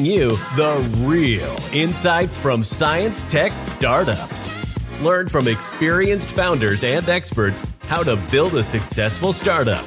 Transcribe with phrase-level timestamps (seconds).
[0.00, 5.02] bring you the real insights from science tech startups.
[5.02, 9.84] Learn from experienced founders and experts how to build a successful startup.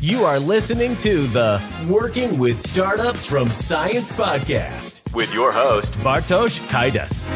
[0.00, 6.58] You are listening to the Working with Startups from Science podcast with your host, Bartosz
[6.68, 7.26] Kaidas.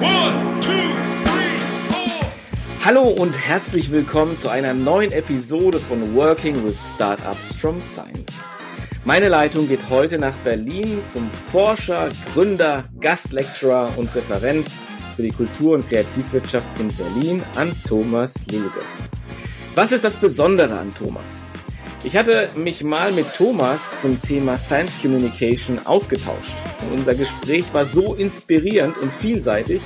[0.00, 0.70] One, two,
[1.30, 1.58] three,
[1.90, 2.26] four.
[2.84, 8.49] Hallo und herzlich willkommen zu einer neuen Episode von Working with Startups from Science.
[9.04, 14.66] Meine Leitung geht heute nach Berlin zum Forscher, Gründer, Gastlecturer und Referent
[15.16, 18.84] für die Kultur- und Kreativwirtschaft in Berlin an Thomas Lillegott.
[19.74, 21.46] Was ist das Besondere an Thomas?
[22.04, 26.54] Ich hatte mich mal mit Thomas zum Thema Science Communication ausgetauscht.
[26.82, 29.80] Und unser Gespräch war so inspirierend und vielseitig,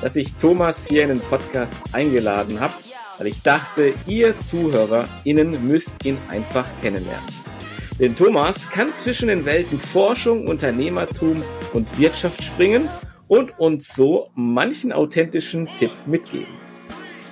[0.00, 2.72] dass ich Thomas hier in den Podcast eingeladen habe,
[3.18, 7.43] weil ich dachte, ihr ZuhörerInnen müsst ihn einfach kennenlernen.
[8.00, 12.88] Denn Thomas kann zwischen den Welten Forschung, Unternehmertum und Wirtschaft springen
[13.28, 16.52] und uns so manchen authentischen Tipp mitgeben.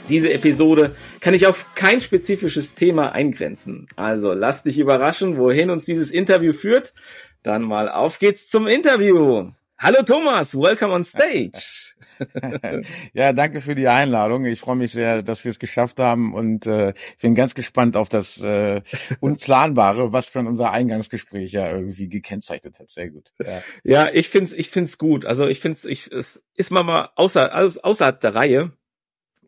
[0.08, 3.88] Diese Episode kann ich auf kein spezifisches Thema eingrenzen.
[3.96, 6.94] Also lass dich überraschen, wohin uns dieses Interview führt.
[7.42, 9.50] Dann mal auf geht's zum Interview.
[9.78, 11.91] Hallo Thomas, welcome on stage.
[13.12, 14.44] ja, danke für die Einladung.
[14.44, 17.96] Ich freue mich sehr, dass wir es geschafft haben und äh, ich bin ganz gespannt
[17.96, 18.82] auf das äh,
[19.20, 22.90] Unplanbare, was schon unser Eingangsgespräch ja irgendwie gekennzeichnet hat.
[22.90, 23.32] Sehr gut.
[23.44, 25.24] Ja, ja ich find's, ich find's gut.
[25.24, 27.50] Also ich find's, ich, es ist mal mal außer,
[27.82, 28.72] außerhalb der Reihe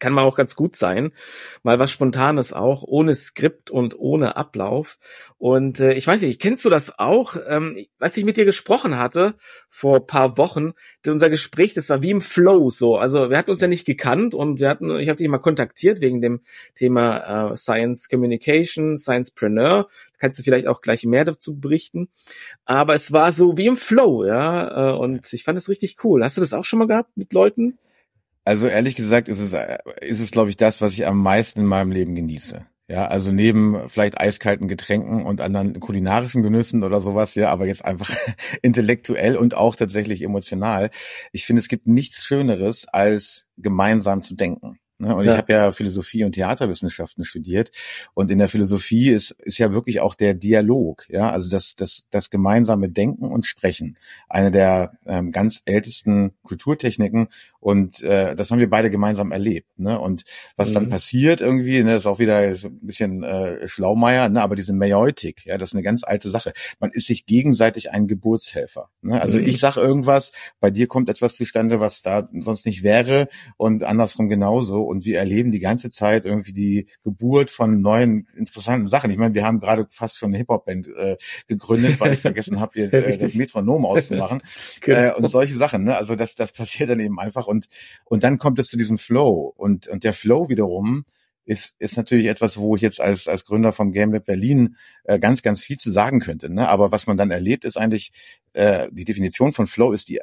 [0.04, 1.12] kann mal auch ganz gut sein.
[1.62, 4.98] Mal was Spontanes auch, ohne Skript und ohne Ablauf.
[5.38, 7.36] Und äh, ich weiß nicht, kennst du das auch?
[7.48, 9.32] Ähm, als ich mit dir gesprochen hatte
[9.70, 10.74] vor paar Wochen,
[11.06, 12.98] unser Gespräch, das war wie im Flow so.
[12.98, 16.02] Also wir hatten uns ja nicht gekannt und wir hatten, ich habe dich mal kontaktiert
[16.02, 16.42] wegen dem
[16.74, 19.84] Thema äh, Science Communication, Sciencepreneur.
[19.84, 22.10] Da kannst du vielleicht auch gleich mehr dazu berichten.
[22.66, 24.92] Aber es war so wie im Flow, ja.
[24.92, 26.22] Äh, und ich fand es richtig cool.
[26.22, 27.78] Hast du das auch schon mal gehabt mit Leuten?
[28.44, 29.54] Also ehrlich gesagt ist es,
[30.00, 32.66] ist es, glaube ich, das, was ich am meisten in meinem Leben genieße.
[32.86, 37.82] Ja, also neben vielleicht eiskalten Getränken und anderen kulinarischen Genüssen oder sowas, ja, aber jetzt
[37.82, 38.14] einfach
[38.62, 40.90] intellektuell und auch tatsächlich emotional.
[41.32, 44.78] Ich finde, es gibt nichts Schöneres, als gemeinsam zu denken.
[44.98, 45.14] Ne?
[45.14, 45.32] Und ja.
[45.32, 47.70] ich habe ja Philosophie und Theaterwissenschaften studiert.
[48.14, 52.06] Und in der Philosophie ist, ist ja wirklich auch der Dialog, ja, also das, das,
[52.10, 53.98] das gemeinsame Denken und Sprechen.
[54.28, 57.28] Eine der ähm, ganz ältesten Kulturtechniken.
[57.64, 59.78] Und äh, das haben wir beide gemeinsam erlebt.
[59.78, 59.98] Ne?
[59.98, 60.74] Und was mhm.
[60.74, 64.42] dann passiert irgendwie, ne, ist auch wieder ist ein bisschen äh, Schlaumeier, ne?
[64.42, 66.52] aber diese Meutik, ja, das ist eine ganz alte Sache.
[66.78, 68.90] Man ist sich gegenseitig ein Geburtshelfer.
[69.00, 69.18] Ne?
[69.18, 69.46] Also mhm.
[69.46, 74.28] ich sag irgendwas, bei dir kommt etwas zustande, was da sonst nicht wäre und andersrum
[74.28, 79.10] genauso und wir erleben die ganze Zeit irgendwie die Geburt von neuen interessanten Sachen.
[79.10, 81.16] Ich meine, wir haben gerade fast schon eine Hip-Hop-Band äh,
[81.46, 84.42] gegründet, weil ich vergessen habe, hier äh, das Metronom auszumachen
[84.82, 84.98] genau.
[84.98, 85.84] äh, und solche Sachen.
[85.84, 85.96] Ne?
[85.96, 87.66] Also das, das passiert dann eben einfach und
[88.04, 91.04] und dann kommt es zu diesem Flow und und der Flow wiederum
[91.46, 95.18] ist, ist natürlich etwas, wo ich jetzt als, als Gründer vom Game Lab Berlin äh,
[95.18, 96.48] ganz, ganz viel zu sagen könnte.
[96.48, 96.66] Ne?
[96.66, 98.12] Aber was man dann erlebt, ist eigentlich,
[98.54, 100.20] äh, die Definition von Flow ist die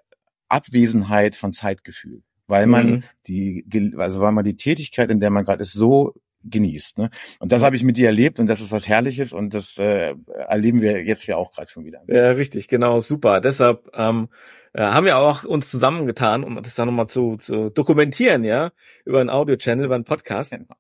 [0.50, 3.04] Abwesenheit von Zeitgefühl weil man mhm.
[3.28, 6.14] die, also weil man die Tätigkeit, in der man gerade ist, so
[6.44, 6.98] genießt.
[6.98, 7.10] Ne?
[7.40, 10.16] Und das habe ich mit dir erlebt und das ist was Herrliches und das äh,
[10.28, 12.02] erleben wir jetzt ja auch gerade schon wieder.
[12.08, 13.42] Ja, richtig, genau, super.
[13.42, 14.30] Deshalb ähm,
[14.74, 18.72] äh, haben wir auch uns zusammengetan, um das dann nochmal zu, zu dokumentieren, ja,
[19.06, 20.52] über einen Audio-Channel, über einen Podcast.
[20.52, 20.76] Genau.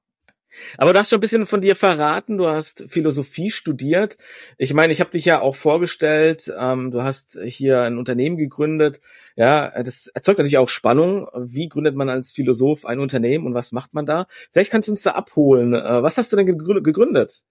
[0.77, 4.17] Aber du hast schon ein bisschen von dir verraten, du hast Philosophie studiert.
[4.57, 9.01] Ich meine, ich habe dich ja auch vorgestellt, ähm, du hast hier ein Unternehmen gegründet.
[9.35, 11.27] Ja, das erzeugt natürlich auch Spannung.
[11.35, 14.27] Wie gründet man als Philosoph ein Unternehmen und was macht man da?
[14.51, 15.73] Vielleicht kannst du uns da abholen.
[15.73, 17.43] Äh, was hast du denn gegründet?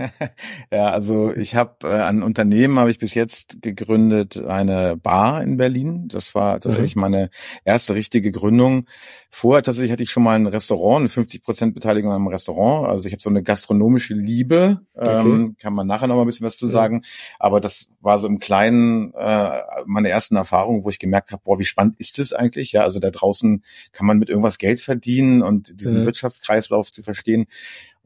[0.72, 5.56] ja, also ich habe äh, ein Unternehmen habe ich bis jetzt gegründet, eine Bar in
[5.56, 6.08] Berlin.
[6.08, 7.02] Das war tatsächlich mhm.
[7.02, 7.30] meine
[7.64, 8.86] erste richtige Gründung.
[9.30, 12.88] Vorher tatsächlich hatte ich schon mal ein Restaurant, eine 50 Prozent Beteiligung am Restaurant.
[12.88, 14.80] Also ich habe so eine gastronomische Liebe.
[14.94, 15.20] Okay.
[15.20, 17.02] Ähm, kann man nachher noch mal ein bisschen was zu sagen.
[17.38, 21.58] Aber das war so im Kleinen äh, meine ersten Erfahrungen, wo ich gemerkt habe, boah,
[21.58, 22.72] wie spannend ist das eigentlich?
[22.72, 26.06] Ja, also da draußen kann man mit irgendwas Geld verdienen und diesen mhm.
[26.06, 27.46] Wirtschaftskreislauf zu verstehen.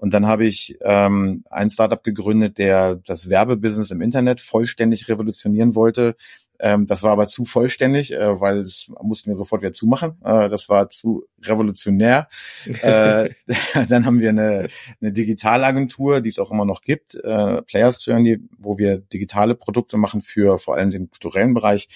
[0.05, 5.75] Und dann habe ich ähm, ein Startup gegründet, der das Werbebusiness im Internet vollständig revolutionieren
[5.75, 6.15] wollte.
[6.61, 10.19] Ähm, das war aber zu vollständig, äh, weil das mussten wir sofort wieder zumachen.
[10.23, 12.29] Äh, das war zu revolutionär.
[12.83, 13.31] äh,
[13.89, 14.69] dann haben wir eine,
[15.01, 19.97] eine Digitalagentur, die es auch immer noch gibt, äh, Players Journey, wo wir digitale Produkte
[19.97, 21.89] machen für vor allem den kulturellen Bereich.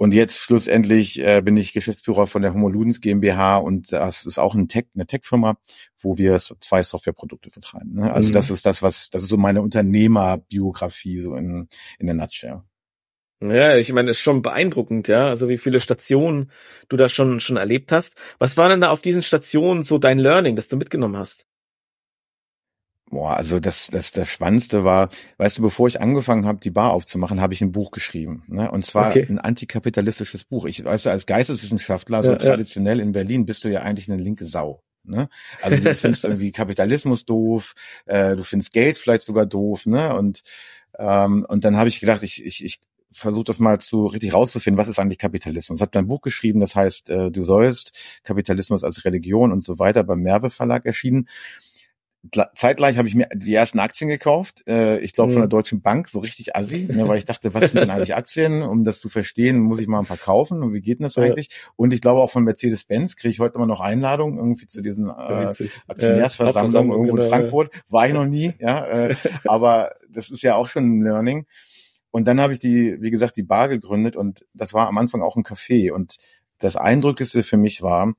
[0.00, 4.54] Und jetzt schlussendlich äh, bin ich Geschäftsführer von der Homoludens GmbH und das ist auch
[4.54, 5.58] ein Tech, eine Tech-Firma,
[5.98, 7.92] wo wir zwei Softwareprodukte vertreiben.
[7.96, 8.10] Ne?
[8.10, 8.32] Also mhm.
[8.32, 11.68] das ist das, was, das ist so meine Unternehmerbiografie so in,
[11.98, 12.62] in der Nutshell.
[13.42, 15.26] Ja, ich meine, ist schon beeindruckend, ja.
[15.26, 16.50] Also wie viele Stationen
[16.88, 18.16] du da schon schon erlebt hast.
[18.38, 21.44] Was war denn da auf diesen Stationen so dein Learning, das du mitgenommen hast?
[23.10, 26.92] Boah, also das, das, das Spannendste war, weißt du, bevor ich angefangen habe, die Bar
[26.92, 28.44] aufzumachen, habe ich ein Buch geschrieben.
[28.46, 28.70] Ne?
[28.70, 29.26] Und zwar okay.
[29.28, 30.64] ein antikapitalistisches Buch.
[30.64, 33.02] Ich, weißt du, als Geisteswissenschaftler, so ja, traditionell ja.
[33.02, 34.84] in Berlin, bist du ja eigentlich eine linke Sau.
[35.02, 35.28] Ne?
[35.60, 37.74] Also du findest irgendwie Kapitalismus doof,
[38.06, 40.14] äh, du findest Geld vielleicht sogar doof, ne?
[40.14, 40.42] Und
[40.98, 42.80] ähm, und dann habe ich gedacht, ich, ich, ich
[43.10, 45.78] versuche das mal zu richtig rauszufinden, was ist eigentlich Kapitalismus.
[45.78, 47.92] Ich habe ein Buch geschrieben, das heißt, äh, du sollst
[48.22, 51.28] Kapitalismus als Religion und so weiter beim Merve Verlag erschienen
[52.54, 55.34] zeitgleich habe ich mir die ersten Aktien gekauft, äh, ich glaube mhm.
[55.34, 58.14] von der Deutschen Bank, so richtig assi, ne, weil ich dachte, was sind denn eigentlich
[58.14, 58.62] Aktien?
[58.62, 61.14] Um das zu verstehen, muss ich mal ein paar kaufen und wie geht denn das
[61.14, 61.22] ja.
[61.22, 61.48] eigentlich?
[61.76, 65.08] Und ich glaube auch von Mercedes-Benz kriege ich heute immer noch Einladungen irgendwie zu diesen
[65.08, 65.52] äh,
[65.88, 67.70] Aktionärsversammlungen irgendwo genau, in Frankfurt.
[67.88, 69.14] War ich noch nie, ja, äh,
[69.46, 71.46] aber das ist ja auch schon ein Learning.
[72.10, 75.22] Und dann habe ich die, wie gesagt, die Bar gegründet und das war am Anfang
[75.22, 76.18] auch ein Café und
[76.58, 78.12] das Eindrücklichste für mich war,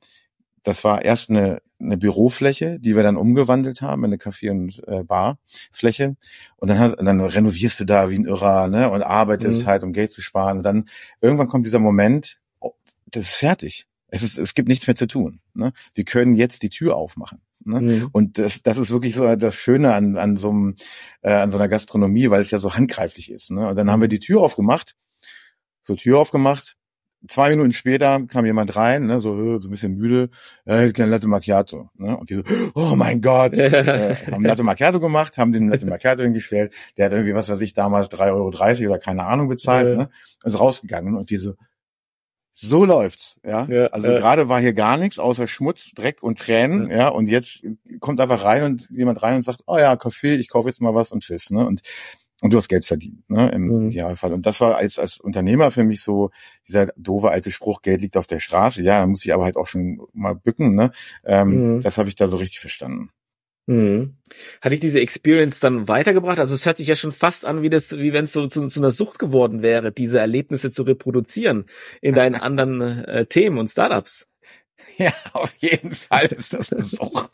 [0.63, 4.81] das war erst eine, eine Bürofläche, die wir dann umgewandelt haben in eine Café- und
[4.87, 6.15] äh, Barfläche.
[6.57, 9.67] Und dann, hat, dann renovierst du da wie ein Irrer ne, und arbeitest mhm.
[9.67, 10.57] halt, um Geld zu sparen.
[10.57, 10.87] Und dann
[11.19, 12.73] irgendwann kommt dieser Moment, oh,
[13.07, 13.87] das ist fertig.
[14.07, 15.39] Es, ist, es gibt nichts mehr zu tun.
[15.53, 15.73] Ne?
[15.95, 17.41] Wir können jetzt die Tür aufmachen.
[17.63, 17.81] Ne?
[17.81, 18.09] Mhm.
[18.11, 20.75] Und das, das ist wirklich so das Schöne an, an, so einem,
[21.21, 23.51] äh, an so einer Gastronomie, weil es ja so handgreiflich ist.
[23.51, 23.67] Ne?
[23.67, 24.95] Und dann haben wir die Tür aufgemacht,
[25.83, 26.77] so Tür aufgemacht,
[27.27, 30.29] zwei Minuten später kam jemand rein, ne, so, so ein bisschen müde,
[30.65, 31.89] äh, kein Latte Macchiato.
[31.97, 32.17] Ne?
[32.17, 36.23] Und die so, oh mein Gott, äh, haben Latte Macchiato gemacht, haben den Latte Macchiato
[36.23, 39.87] hingestellt, der hat irgendwie, was weiß ich, damals drei Euro dreißig oder keine Ahnung bezahlt,
[39.87, 39.95] ja.
[39.95, 40.09] ne?
[40.43, 41.53] Ist rausgegangen und wir so,
[42.53, 43.65] so läuft's, ja.
[43.65, 46.97] ja also äh, gerade war hier gar nichts außer Schmutz, Dreck und Tränen, ja.
[46.97, 47.07] ja.
[47.09, 47.63] Und jetzt
[47.99, 50.95] kommt einfach rein und jemand rein und sagt, oh ja, Kaffee, ich kaufe jetzt mal
[50.95, 51.65] was und tschüss, ne.
[51.65, 51.81] Und
[52.41, 53.87] und du hast Geld verdient, ne, im mhm.
[53.87, 54.33] Idealfall.
[54.33, 56.31] Und das war als, als Unternehmer für mich so
[56.67, 58.81] dieser doofe alte Spruch, Geld liegt auf der Straße.
[58.81, 60.91] Ja, da muss ich aber halt auch schon mal bücken, ne.
[61.23, 61.81] Ähm, mhm.
[61.81, 63.11] Das habe ich da so richtig verstanden.
[63.67, 64.17] Mhm.
[64.59, 66.39] Hat dich diese Experience dann weitergebracht?
[66.39, 68.67] Also es hört sich ja schon fast an, wie das, wie wenn es so zu,
[68.67, 71.65] zu, einer Sucht geworden wäre, diese Erlebnisse zu reproduzieren
[72.01, 74.27] in deinen anderen äh, Themen und Startups.
[74.97, 77.29] Ja, auf jeden Fall ist das eine Sucht.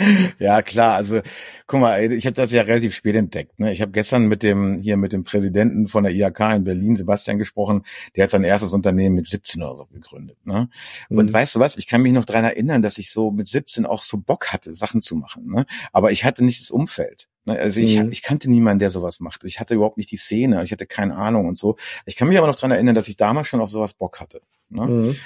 [0.38, 0.96] ja, klar.
[0.96, 1.20] Also,
[1.66, 3.58] guck mal, ich habe das ja relativ spät entdeckt.
[3.58, 3.72] Ne?
[3.72, 7.38] Ich habe gestern mit dem hier mit dem Präsidenten von der IHK in Berlin, Sebastian,
[7.38, 7.84] gesprochen.
[8.16, 10.38] Der hat sein erstes Unternehmen mit 17 oder so gegründet.
[10.44, 10.68] Ne?
[11.08, 11.32] Und mhm.
[11.32, 11.76] weißt du was?
[11.76, 14.72] Ich kann mich noch dran erinnern, dass ich so mit 17 auch so Bock hatte,
[14.74, 15.46] Sachen zu machen.
[15.46, 15.66] Ne?
[15.92, 17.28] Aber ich hatte nicht das Umfeld.
[17.44, 17.58] Ne?
[17.58, 18.10] Also ich, mhm.
[18.10, 19.44] ich kannte niemanden, der sowas macht.
[19.44, 20.62] Ich hatte überhaupt nicht die Szene.
[20.64, 21.76] Ich hatte keine Ahnung und so.
[22.06, 24.40] Ich kann mich aber noch dran erinnern, dass ich damals schon auf sowas Bock hatte.
[24.68, 24.86] Ne?
[24.86, 25.16] Mhm.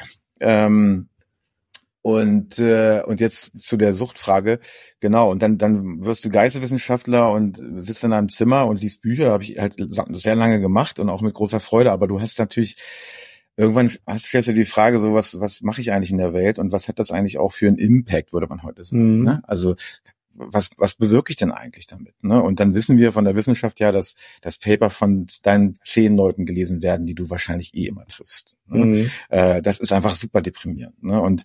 [0.41, 1.09] Ähm,
[2.05, 4.61] und, äh, und jetzt zu der Suchtfrage,
[5.01, 9.31] genau, und dann, dann wirst du Geisteswissenschaftler und sitzt in einem Zimmer und liest Bücher,
[9.31, 9.77] habe ich halt
[10.11, 12.77] sehr lange gemacht und auch mit großer Freude, aber du hast natürlich,
[13.57, 16.59] irgendwann hast, stellst du die Frage, so was, was mache ich eigentlich in der Welt
[16.59, 19.21] und was hat das eigentlich auch für einen Impact, würde man heute sagen.
[19.21, 19.25] Mhm.
[19.25, 19.43] Ne?
[19.45, 19.75] Also
[20.35, 22.23] was, was bewirke ich denn eigentlich damit?
[22.23, 22.43] Ne?
[22.43, 26.45] Und dann wissen wir von der Wissenschaft ja, dass das Paper von deinen zehn Leuten
[26.45, 28.57] gelesen werden, die du wahrscheinlich eh immer triffst.
[28.67, 28.85] Ne?
[28.85, 29.11] Mhm.
[29.29, 31.03] Äh, das ist einfach super deprimierend.
[31.03, 31.21] Ne?
[31.21, 31.45] Und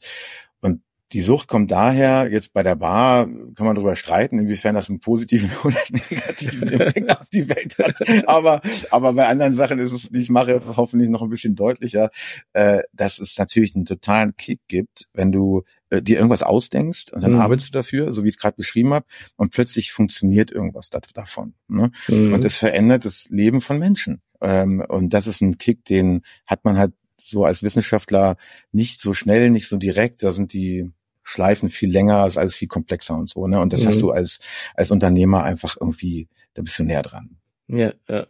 [0.62, 4.90] und die Sucht kommt daher, jetzt bei der Bar kann man darüber streiten, inwiefern das
[4.90, 8.28] einen positiven oder negativen Impact auf die Welt hat.
[8.28, 8.62] Aber,
[8.92, 12.12] aber bei anderen Sachen ist es, ich mache, hoffentlich noch ein bisschen deutlicher,
[12.54, 17.24] äh, dass es natürlich einen totalen Kick gibt, wenn du äh, dir irgendwas ausdenkst und
[17.24, 17.40] dann mhm.
[17.40, 21.56] arbeitest du dafür, so wie ich es gerade beschrieben habe, und plötzlich funktioniert irgendwas davon.
[21.68, 21.92] Ne?
[22.08, 22.34] Mhm.
[22.34, 24.22] Und es verändert das Leben von Menschen.
[24.42, 26.94] Ähm, und das ist ein Kick, den hat man halt
[27.30, 28.38] so als Wissenschaftler
[28.72, 30.24] nicht so schnell, nicht so direkt.
[30.24, 30.92] Da sind die
[31.24, 33.48] Schleifen viel länger, ist alles viel komplexer und so.
[33.48, 33.60] Ne?
[33.60, 33.88] Und das mhm.
[33.88, 34.40] hast du als
[34.74, 37.38] als Unternehmer einfach irgendwie, da bist du näher dran.
[37.68, 38.28] Ja, ja.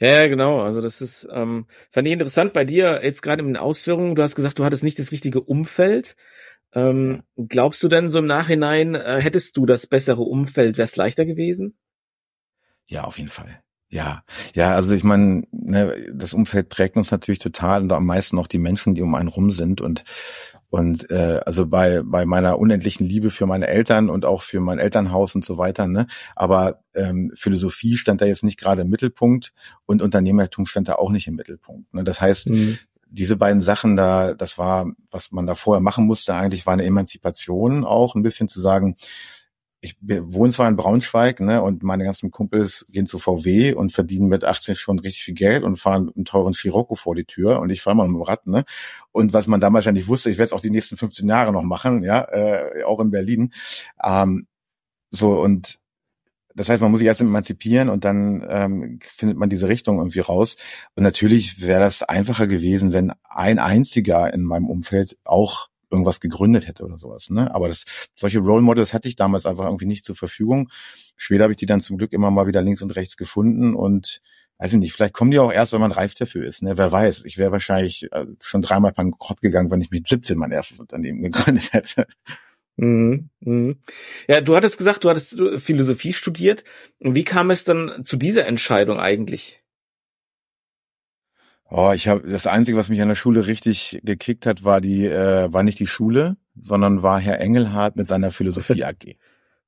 [0.00, 0.60] Ja, genau.
[0.60, 4.14] Also das ist, ähm, fand ich interessant bei dir jetzt gerade in den Ausführungen.
[4.14, 6.16] Du hast gesagt, du hattest nicht das richtige Umfeld.
[6.72, 10.96] Ähm, glaubst du denn so im Nachhinein, äh, hättest du das bessere Umfeld, wäre es
[10.96, 11.76] leichter gewesen?
[12.86, 13.60] Ja, auf jeden Fall.
[13.88, 14.22] Ja,
[14.54, 18.48] ja, also ich meine, ne, das Umfeld prägt uns natürlich total und am meisten auch
[18.48, 20.04] die Menschen, die um einen rum sind und
[20.68, 24.80] und äh, also bei bei meiner unendlichen Liebe für meine Eltern und auch für mein
[24.80, 26.08] Elternhaus und so weiter, ne?
[26.34, 29.52] Aber ähm, Philosophie stand da jetzt nicht gerade im Mittelpunkt
[29.86, 31.94] und Unternehmertum stand da auch nicht im Mittelpunkt.
[31.94, 32.02] Ne?
[32.02, 32.78] Das heißt, mhm.
[33.08, 36.84] diese beiden Sachen da, das war, was man da vorher machen musste, eigentlich war eine
[36.84, 38.96] Emanzipation auch ein bisschen zu sagen,
[39.86, 44.28] ich wohne zwar in Braunschweig, ne, und meine ganzen Kumpels gehen zu VW und verdienen
[44.28, 47.70] mit 18 schon richtig viel Geld und fahren einen teuren Scirocco vor die Tür und
[47.70, 48.64] ich fahre mal mit dem Rad, ne.
[49.12, 51.52] Und was man damals ja nicht wusste, ich werde es auch die nächsten 15 Jahre
[51.52, 53.52] noch machen, ja, äh, auch in Berlin.
[54.02, 54.46] Ähm,
[55.10, 55.78] so und
[56.56, 60.20] das heißt, man muss sich erst emanzipieren und dann ähm, findet man diese Richtung irgendwie
[60.20, 60.56] raus.
[60.94, 66.66] Und natürlich wäre das einfacher gewesen, wenn ein einziger in meinem Umfeld auch irgendwas gegründet
[66.66, 67.30] hätte oder sowas.
[67.30, 67.54] Ne?
[67.54, 70.70] Aber das, solche Role Models hatte ich damals einfach irgendwie nicht zur Verfügung.
[71.16, 74.20] Später habe ich die dann zum Glück immer mal wieder links und rechts gefunden und
[74.58, 76.62] weiß ich nicht, vielleicht kommen die auch erst, wenn man reif dafür ist.
[76.62, 76.78] Ne?
[76.78, 80.52] Wer weiß, ich wäre wahrscheinlich äh, schon dreimal bankrott gegangen, wenn ich mit 17 mein
[80.52, 82.06] erstes Unternehmen gegründet hätte.
[82.76, 83.78] Mhm, mhm.
[84.28, 86.64] Ja, du hattest gesagt, du hattest Philosophie studiert.
[87.00, 89.62] Wie kam es dann zu dieser Entscheidung eigentlich?
[91.68, 95.06] Oh, ich habe das Einzige, was mich an der Schule richtig gekickt hat, war die,
[95.06, 99.16] äh, war nicht die Schule, sondern war Herr Engelhardt mit seiner Philosophie AG.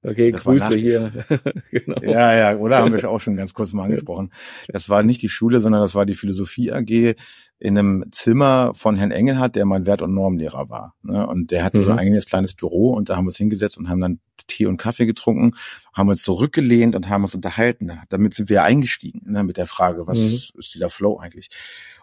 [0.05, 1.13] Okay, das Grüße hier.
[1.73, 2.01] genau.
[2.03, 4.33] Ja, ja, oder haben wir auch schon ganz kurz mal angesprochen.
[4.69, 7.17] Das war nicht die Schule, sondern das war die Philosophie AG
[7.59, 10.95] in einem Zimmer von Herrn Engelhardt, der mein Wert- und Normlehrer war.
[11.03, 11.27] Ne?
[11.27, 11.83] Und der hatte mhm.
[11.83, 14.67] so ein eigenes kleines Büro und da haben wir uns hingesetzt und haben dann Tee
[14.67, 15.57] und Kaffee getrunken,
[15.93, 17.91] haben uns zurückgelehnt und haben uns unterhalten.
[18.09, 19.43] Damit sind wir eingestiegen ne?
[19.43, 20.59] mit der Frage, was mhm.
[20.59, 21.49] ist dieser Flow eigentlich?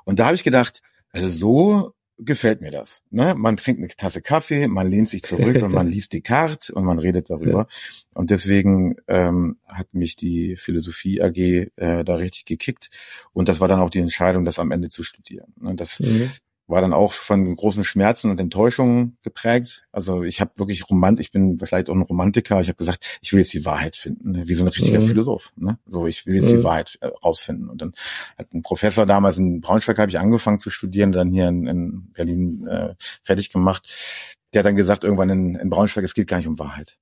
[0.04, 3.04] Und da habe ich gedacht, also so gefällt mir das.
[3.10, 3.36] Ne?
[3.36, 6.86] Man trinkt eine Tasse Kaffee, man lehnt sich zurück und man liest die Karte und
[6.86, 7.68] man redet darüber.
[7.70, 8.08] Ja.
[8.14, 12.90] Und deswegen ähm, hat mich die Philosophie AG äh, da richtig gekickt.
[13.34, 15.54] Und das war dann auch die Entscheidung, das am Ende zu studieren.
[15.60, 15.76] Ne?
[15.76, 16.32] Das mhm
[16.68, 19.86] war dann auch von großen Schmerzen und Enttäuschungen geprägt.
[19.92, 22.60] Also ich habe wirklich romant, ich bin vielleicht auch ein Romantiker.
[22.62, 24.48] Ich habe gesagt, ich will jetzt die Wahrheit finden, ne?
[24.48, 25.08] wie so ein richtiger mhm.
[25.08, 25.52] Philosoph.
[25.56, 25.78] Ne?
[25.86, 26.58] So, ich will jetzt mhm.
[26.58, 27.70] die Wahrheit äh, rausfinden.
[27.70, 27.94] Und dann
[28.38, 32.12] hat ein Professor damals in Braunschweig habe ich angefangen zu studieren, dann hier in, in
[32.14, 33.88] Berlin äh, fertig gemacht.
[34.54, 36.98] Der hat dann gesagt, irgendwann in, in Braunschweig, es geht gar nicht um Wahrheit.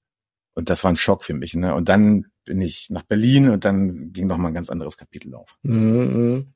[0.56, 1.54] Und das war ein Schock für mich.
[1.56, 1.74] Ne?
[1.74, 5.34] Und dann bin ich nach Berlin und dann ging noch mal ein ganz anderes Kapitel
[5.36, 5.58] auf.
[5.64, 6.54] Mhm.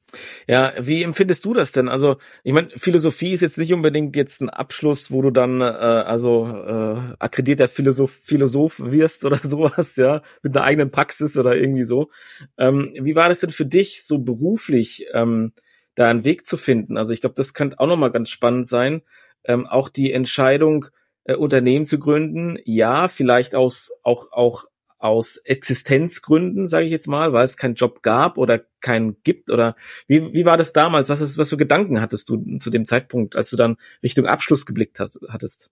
[0.47, 1.89] Ja, wie empfindest du das denn?
[1.89, 5.65] Also, ich meine, Philosophie ist jetzt nicht unbedingt jetzt ein Abschluss, wo du dann äh,
[5.65, 11.83] also äh, akkreditierter Philosoph, Philosoph wirst oder sowas, ja, mit einer eigenen Praxis oder irgendwie
[11.83, 12.09] so.
[12.57, 15.53] Ähm, wie war das denn für dich, so beruflich ähm,
[15.95, 16.97] da einen Weg zu finden?
[16.97, 19.01] Also, ich glaube, das könnte auch noch mal ganz spannend sein.
[19.43, 20.87] Ähm, auch die Entscheidung,
[21.27, 24.65] äh, Unternehmen zu gründen, ja, vielleicht aus, auch, auch
[24.99, 29.51] aus Existenzgründen, sage ich jetzt mal, weil es keinen Job gab oder keinen gibt?
[29.51, 29.75] Oder
[30.07, 31.09] wie, wie war das damals?
[31.09, 34.65] Was, ist, was für Gedanken hattest du zu dem Zeitpunkt, als du dann Richtung Abschluss
[34.65, 35.71] geblickt hast, hattest?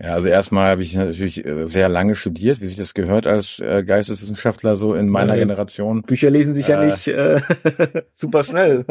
[0.00, 3.60] Ja, also erstmal habe ich natürlich äh, sehr lange studiert, wie sich das gehört als
[3.60, 6.02] äh, Geisteswissenschaftler so in meiner ja, Generation.
[6.02, 7.40] Bücher lesen sich äh, ja nicht äh,
[8.14, 8.84] super schnell.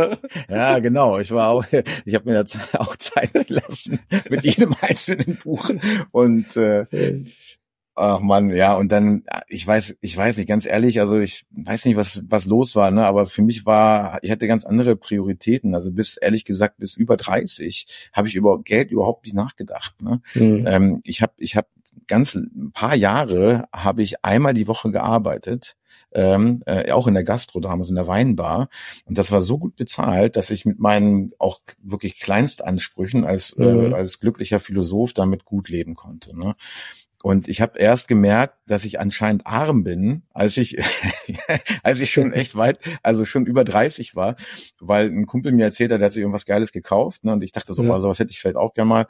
[0.48, 1.20] ja, genau.
[1.20, 1.65] Ich war auch,
[2.05, 5.72] ich habe mir da auch Zeit gelassen mit jedem einzelnen Buch
[6.12, 6.86] und äh,
[8.03, 11.86] Ach man, ja, und dann, ich weiß, ich weiß nicht, ganz ehrlich, also ich weiß
[11.86, 15.75] nicht, was, was los war, ne, aber für mich war, ich hatte ganz andere Prioritäten.
[15.75, 20.01] Also bis, ehrlich gesagt, bis über 30 habe ich über Geld überhaupt nicht nachgedacht.
[20.01, 20.20] Ne?
[20.34, 20.65] Mhm.
[20.65, 21.67] Ähm, ich habe, ich habe
[22.08, 25.75] ganz ein paar Jahre habe ich einmal die Woche gearbeitet.
[26.13, 28.67] Ähm, äh, auch in der Gastro damals in der Weinbar
[29.05, 33.91] und das war so gut bezahlt, dass ich mit meinen auch wirklich Kleinstansprüchen als mhm.
[33.91, 36.38] äh, als glücklicher Philosoph damit gut leben konnte.
[36.38, 36.55] Ne?
[37.24, 40.78] Und ich habe erst gemerkt, dass ich anscheinend arm bin, als ich,
[41.84, 44.36] als ich schon echt weit, also schon über 30 war,
[44.80, 47.51] weil ein Kumpel mir erzählt hat, der hat sich irgendwas Geiles gekauft, ne, und ich
[47.51, 47.96] dachte so, ja.
[47.96, 49.08] oh, sowas hätte ich vielleicht auch gerne mal.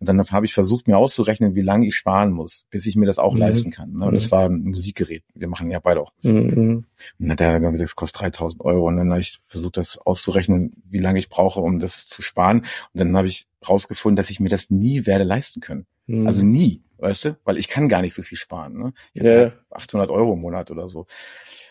[0.00, 3.06] Und dann habe ich versucht, mir auszurechnen, wie lange ich sparen muss, bis ich mir
[3.06, 3.40] das auch mhm.
[3.40, 3.92] leisten kann.
[3.92, 4.06] Ne?
[4.06, 4.16] Und mhm.
[4.16, 5.22] das war ein Musikgerät.
[5.34, 6.12] Wir machen ja beide auch.
[6.22, 6.84] Mhm.
[7.18, 8.88] Und dann hat er gesagt, das kostet 3000 Euro.
[8.88, 12.58] Und dann habe ich versucht, das auszurechnen, wie lange ich brauche, um das zu sparen.
[12.58, 12.66] Und
[13.00, 15.86] dann habe ich rausgefunden, dass ich mir das nie werde leisten können.
[16.06, 16.26] Mhm.
[16.26, 17.36] Also nie weißt du?
[17.44, 18.78] Weil ich kann gar nicht so viel sparen.
[18.78, 18.92] Ne?
[19.12, 19.40] Ich hätte ja.
[19.40, 21.06] halt 800 Euro im Monat oder so.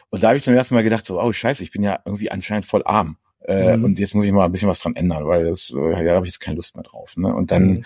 [0.09, 2.29] Und da habe ich zum ersten Mal gedacht, so, oh scheiße, ich bin ja irgendwie
[2.29, 3.17] anscheinend voll arm.
[3.41, 3.83] Äh, mhm.
[3.83, 6.15] Und jetzt muss ich mal ein bisschen was dran ändern, weil das, äh, ja, da
[6.15, 7.17] habe ich jetzt keine Lust mehr drauf.
[7.17, 7.33] Ne?
[7.33, 7.85] Und dann, mhm.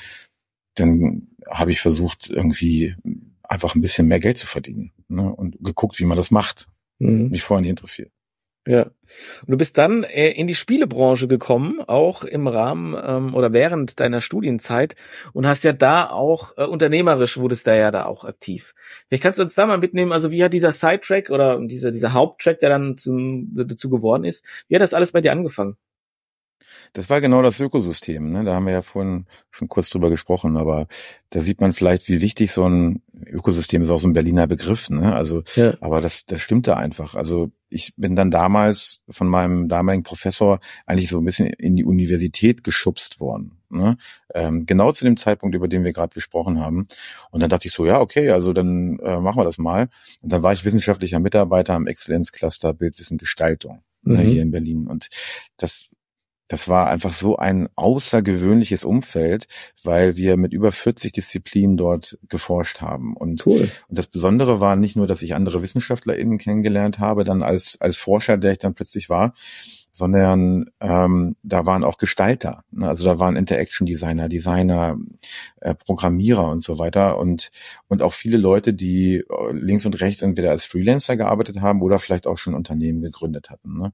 [0.75, 2.95] dann habe ich versucht, irgendwie
[3.43, 4.91] einfach ein bisschen mehr Geld zu verdienen.
[5.07, 5.33] Ne?
[5.33, 6.67] Und geguckt, wie man das macht.
[6.99, 7.29] Mhm.
[7.29, 8.11] Mich vorher nicht interessiert.
[8.67, 8.81] Ja.
[8.81, 14.01] Und du bist dann äh, in die Spielebranche gekommen, auch im Rahmen ähm, oder während
[14.01, 14.95] deiner Studienzeit
[15.31, 18.75] und hast ja da auch äh, unternehmerisch wurdest da ja da auch aktiv.
[19.07, 22.11] Vielleicht kannst du uns da mal mitnehmen, also wie hat dieser Sidetrack oder dieser dieser
[22.11, 25.77] Haupttrack, der dann zum, dazu geworden ist, wie hat das alles bei dir angefangen?
[26.93, 28.31] Das war genau das Ökosystem.
[28.31, 28.43] Ne?
[28.43, 30.87] Da haben wir ja vorhin schon kurz drüber gesprochen, aber
[31.29, 34.89] da sieht man vielleicht, wie wichtig so ein Ökosystem ist, auch so ein Berliner Begriff.
[34.89, 35.13] Ne?
[35.13, 35.73] Also, ja.
[35.81, 37.15] aber das, das stimmte einfach.
[37.15, 41.83] Also ich bin dann damals von meinem damaligen Professor eigentlich so ein bisschen in die
[41.83, 43.59] Universität geschubst worden.
[43.69, 43.97] Ne?
[44.33, 46.87] Ähm, genau zu dem Zeitpunkt, über den wir gerade gesprochen haben.
[47.31, 49.89] Und dann dachte ich so, ja, okay, also dann äh, machen wir das mal.
[50.21, 54.27] Und dann war ich wissenschaftlicher Mitarbeiter am Exzellenzcluster Bildwissen Gestaltung ne, Mhm.
[54.27, 54.87] hier in Berlin.
[54.87, 55.09] Und
[55.57, 55.86] das
[56.47, 59.47] das war einfach so ein außergewöhnliches Umfeld,
[59.83, 63.15] weil wir mit über 40 Disziplinen dort geforscht haben.
[63.15, 63.69] Und Cool.
[63.87, 67.97] und das Besondere war nicht nur, dass ich andere WissenschaftlerInnen kennengelernt habe, dann als, als
[67.97, 69.33] Forscher, der ich dann plötzlich war,
[69.97, 72.63] sondern ähm, da waren auch Gestalter.
[72.71, 72.87] Ne?
[72.87, 74.95] Also da waren Interaction Designer, Designer,
[75.61, 77.49] äh, Programmierer und so weiter und
[77.87, 81.97] und auch viele Leute, die äh, links und rechts entweder als Freelancer gearbeitet haben oder
[81.97, 83.77] vielleicht auch schon Unternehmen gegründet hatten.
[83.77, 83.91] Ne?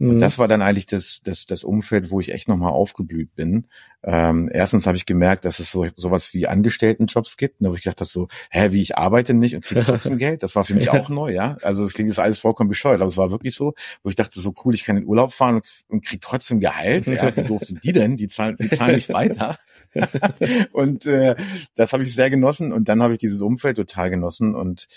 [0.00, 0.18] Und Mhm.
[0.18, 3.66] das war dann eigentlich das, das, das Umfeld, wo ich echt nochmal aufgeblüht bin.
[4.02, 7.82] Ähm, erstens habe ich gemerkt, dass es so sowas wie Angestelltenjobs gibt, ne, wo ich
[7.82, 10.42] dachte so, hä, wie ich arbeite nicht und kriege trotzdem Geld.
[10.42, 11.56] Das war für mich auch neu, ja.
[11.62, 14.40] Also es klingt jetzt alles vollkommen bescheuert, aber es war wirklich so, wo ich dachte
[14.40, 17.06] so cool, ich kann in Urlaub fahren und, und krieg trotzdem Gehalt.
[17.06, 18.16] Ja, wie doof sind die denn?
[18.16, 19.58] Die zahlen, die zahlen nicht weiter.
[20.72, 21.36] und äh,
[21.74, 24.88] das habe ich sehr genossen und dann habe ich dieses Umfeld total genossen und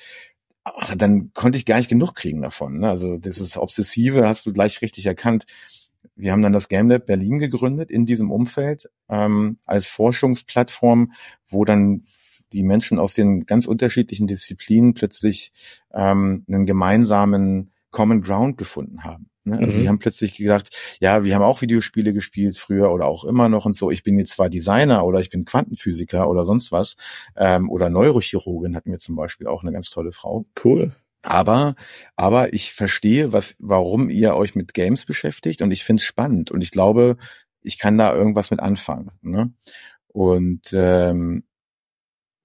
[0.63, 2.79] ach, dann konnte ich gar nicht genug kriegen davon.
[2.79, 2.89] Ne?
[2.89, 5.45] Also dieses Obsessive hast du gleich richtig erkannt.
[6.15, 11.13] Wir haben dann das Game Lab Berlin gegründet in diesem Umfeld ähm, als Forschungsplattform,
[11.47, 12.03] wo dann
[12.51, 15.51] die Menschen aus den ganz unterschiedlichen Disziplinen plötzlich
[15.93, 19.29] ähm, einen gemeinsamen Common Ground gefunden haben.
[19.49, 19.57] Ne?
[19.57, 19.81] Also Mhm.
[19.81, 23.65] sie haben plötzlich gesagt, ja, wir haben auch Videospiele gespielt früher oder auch immer noch
[23.65, 23.91] und so.
[23.91, 26.95] Ich bin jetzt zwar Designer oder ich bin Quantenphysiker oder sonst was
[27.35, 30.45] ähm, oder Neurochirurgin hatten wir zum Beispiel auch eine ganz tolle Frau.
[30.63, 30.91] Cool.
[31.21, 31.75] Aber,
[32.15, 36.49] aber ich verstehe, was, warum ihr euch mit Games beschäftigt und ich finde es spannend
[36.49, 37.17] und ich glaube,
[37.61, 39.11] ich kann da irgendwas mit anfangen.
[39.21, 39.51] Ne?
[40.07, 41.43] Und ähm,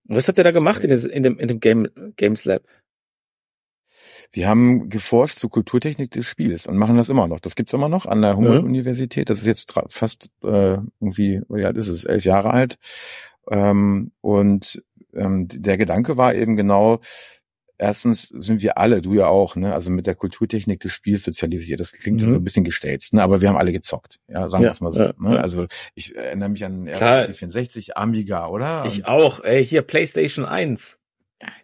[0.07, 2.63] Was habt ihr da gemacht in, des, in dem, in dem Game, Games Lab?
[4.35, 7.41] Wir haben geforscht zur Kulturtechnik des Spiels und machen das immer noch.
[7.41, 9.31] Das gibt's immer noch an der Humboldt-Universität.
[9.31, 12.77] Das ist jetzt fast äh, irgendwie, ja, das ist elf Jahre alt.
[13.51, 14.83] Ähm, und
[15.15, 17.01] ähm, der Gedanke war eben genau,
[17.79, 21.79] erstens sind wir alle, du ja auch, ne, also mit der Kulturtechnik des Spiels sozialisiert.
[21.81, 22.25] Das klingt Mhm.
[22.25, 24.19] so ein bisschen gestelzt, ne, aber wir haben alle gezockt.
[24.29, 25.03] Ja, sagen wir Ja, es mal so.
[25.03, 25.35] ja, ne?
[25.37, 25.41] ja.
[25.43, 27.21] Also ich erinnere mich an Klar.
[27.23, 28.85] RC64, Amiga, oder?
[28.87, 29.45] Ich Und- auch.
[29.45, 30.99] Ey, hier PlayStation 1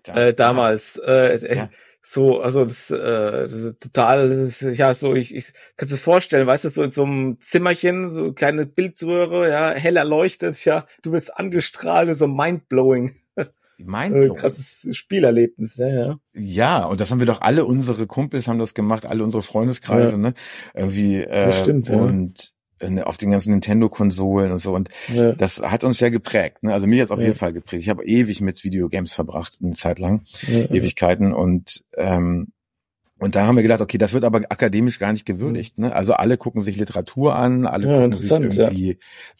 [0.04, 1.00] da- äh, damals.
[1.04, 1.70] Äh, Ja.
[2.02, 5.96] So, also das, äh, das ist total, das ist, ja, so, ich, ich kannst du
[5.96, 10.64] dir vorstellen, weißt du, so in so einem Zimmerchen, so kleine Bildröhre, ja, hell erleuchtet,
[10.64, 13.16] ja, du wirst angestrahlt, so mindblowing.
[13.78, 16.18] Mein Äh, krasses Spielerlebnis, ja, ja.
[16.34, 20.12] Ja, und das haben wir doch alle unsere Kumpels haben das gemacht, alle unsere Freundeskreise,
[20.12, 20.18] Ja.
[20.18, 20.34] ne?
[20.74, 21.96] Irgendwie äh, Das stimmt, ja.
[21.96, 22.52] und
[23.04, 24.74] auf den ganzen Nintendo-Konsolen und so.
[24.74, 25.32] Und ja.
[25.32, 26.62] das hat uns ja geprägt.
[26.62, 26.72] Ne?
[26.72, 27.26] Also mich hat's auf Ja.
[27.26, 27.82] jeden Fall geprägt.
[27.82, 30.70] Ich habe ewig mit Videogames verbracht, eine Zeit lang, ja.
[30.70, 31.32] Ewigkeiten.
[31.32, 32.52] Und ähm,
[33.20, 35.78] und da haben wir gedacht, okay, das wird aber akademisch gar nicht gewürdigt.
[35.78, 35.94] Ne?
[35.94, 38.64] Also alle gucken sich Literatur an, alle Ja, gucken sich interessant, ja.
[38.64, 38.98] irgendwie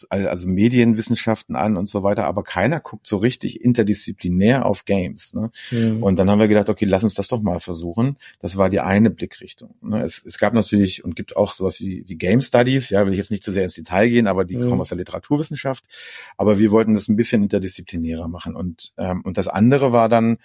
[0.09, 5.35] also Medienwissenschaften an und so weiter, aber keiner guckt so richtig interdisziplinär auf Games.
[5.35, 5.51] Ne?
[5.71, 6.03] Mhm.
[6.03, 8.17] Und dann haben wir gedacht, okay, lass uns das doch mal versuchen.
[8.39, 9.75] Das war die eine Blickrichtung.
[9.83, 10.01] ne?
[10.03, 13.19] Es, es gab natürlich und gibt auch sowas wie, wie Game Studies, ja, will ich
[13.19, 14.69] jetzt nicht zu sehr ins Detail gehen, aber die Mhm.
[14.69, 15.85] kommen aus der Literaturwissenschaft.
[16.37, 18.55] Aber wir wollten das ein bisschen interdisziplinärer machen.
[18.57, 20.39] Und, ähm, und das andere war dann,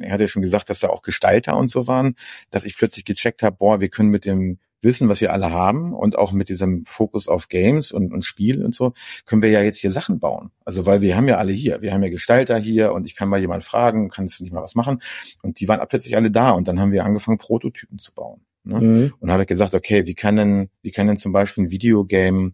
[0.00, 2.14] er hat ja schon gesagt, dass da auch Gestalter und so waren,
[2.50, 5.92] dass ich plötzlich gecheckt habe, boah, wir können mit dem Wissen, was wir alle haben
[5.92, 8.92] und auch mit diesem Fokus auf Games und, und Spiel und so,
[9.26, 10.50] können wir ja jetzt hier Sachen bauen.
[10.64, 13.28] Also weil wir haben ja alle hier, wir haben ja Gestalter hier und ich kann
[13.28, 15.02] mal jemanden fragen, kannst du nicht mal was machen?
[15.42, 18.42] Und die waren plötzlich alle da und dann haben wir angefangen, Prototypen zu bauen.
[18.64, 18.80] Ne?
[18.80, 19.14] Mhm.
[19.18, 22.52] Und habe ich gesagt, okay, wie kann denn, wie kann denn zum Beispiel ein Videogame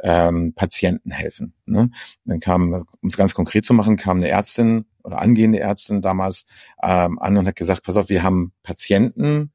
[0.00, 1.52] ähm, Patienten helfen?
[1.66, 1.90] Ne?
[2.24, 6.44] Dann kam, um es ganz konkret zu machen, kam eine Ärztin oder angehende Ärztin damals
[6.82, 9.52] ähm, an und hat gesagt, pass auf, wir haben Patienten,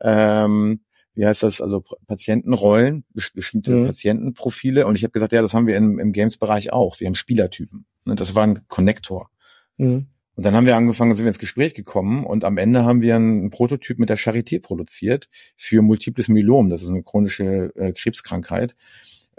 [0.00, 0.80] ähm,
[1.14, 3.86] wie heißt das, also Patientenrollen, bes- bestimmte Mhm.
[3.86, 4.86] Patientenprofile.
[4.86, 6.98] Und ich habe gesagt, ja, das haben wir im, im Games-Bereich auch.
[6.98, 7.86] Wir haben Spielertypen.
[8.04, 8.14] Ne?
[8.16, 9.30] Das war ein Connector.
[9.76, 10.06] Mhm.
[10.36, 13.14] Und dann haben wir angefangen, sind wir ins Gespräch gekommen und am Ende haben wir
[13.14, 16.70] einen Prototyp mit der Charité produziert für Multiples Myelom.
[16.70, 18.74] Das ist eine chronische äh, Krebskrankheit.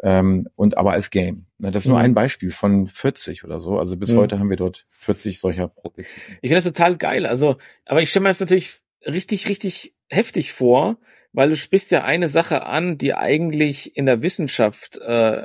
[0.04, 1.46] Ähm, und aber als Game.
[1.58, 2.04] Ne, Das ist nur Mhm.
[2.06, 3.80] ein Beispiel von 40 oder so.
[3.80, 4.18] Also bis Mhm.
[4.18, 6.12] heute haben wir dort 40 solcher Prototypen.
[6.42, 7.26] Ich finde das total geil.
[7.26, 10.98] Also, aber ich stelle mir das natürlich richtig, richtig heftig vor,
[11.34, 15.42] weil du sprichst ja eine Sache an, die eigentlich in der Wissenschaft äh,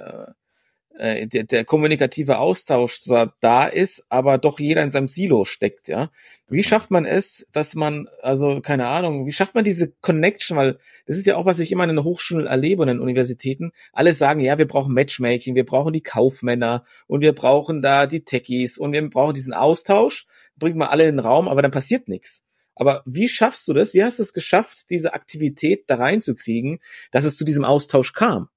[0.98, 5.88] äh, der, der kommunikative Austausch zwar da ist, aber doch jeder in seinem Silo steckt,
[5.88, 6.10] ja.
[6.48, 10.78] Wie schafft man es, dass man, also keine Ahnung, wie schafft man diese Connection, weil
[11.06, 13.72] das ist ja auch, was ich immer in den Hochschulen erlebe und in den Universitäten.
[13.92, 18.24] Alle sagen, ja, wir brauchen Matchmaking, wir brauchen die Kaufmänner und wir brauchen da die
[18.24, 20.26] Techies und wir brauchen diesen Austausch,
[20.56, 22.42] bringt man alle in den Raum, aber dann passiert nichts.
[22.74, 23.94] Aber wie schaffst du das?
[23.94, 28.48] Wie hast du es geschafft, diese Aktivität da reinzukriegen, dass es zu diesem Austausch kam?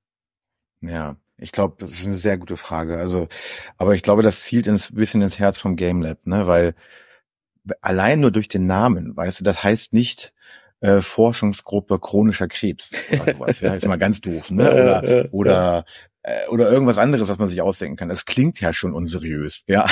[0.82, 2.98] Ja, Ich glaube, das ist eine sehr gute Frage.
[2.98, 3.28] Also,
[3.78, 6.76] aber ich glaube, das zielt ins bisschen ins Herz vom Game Lab, ne, weil
[7.82, 10.34] allein nur durch den Namen, weißt du, das heißt nicht
[10.82, 13.62] äh, Forschungsgruppe chronischer Krebs oder sowas.
[13.62, 14.70] ja, ist mal ganz doof, ne?
[14.74, 15.86] Oder oder
[16.24, 18.10] äh, oder irgendwas anderes, was man sich ausdenken kann.
[18.10, 19.88] Das klingt ja schon unseriös, ja.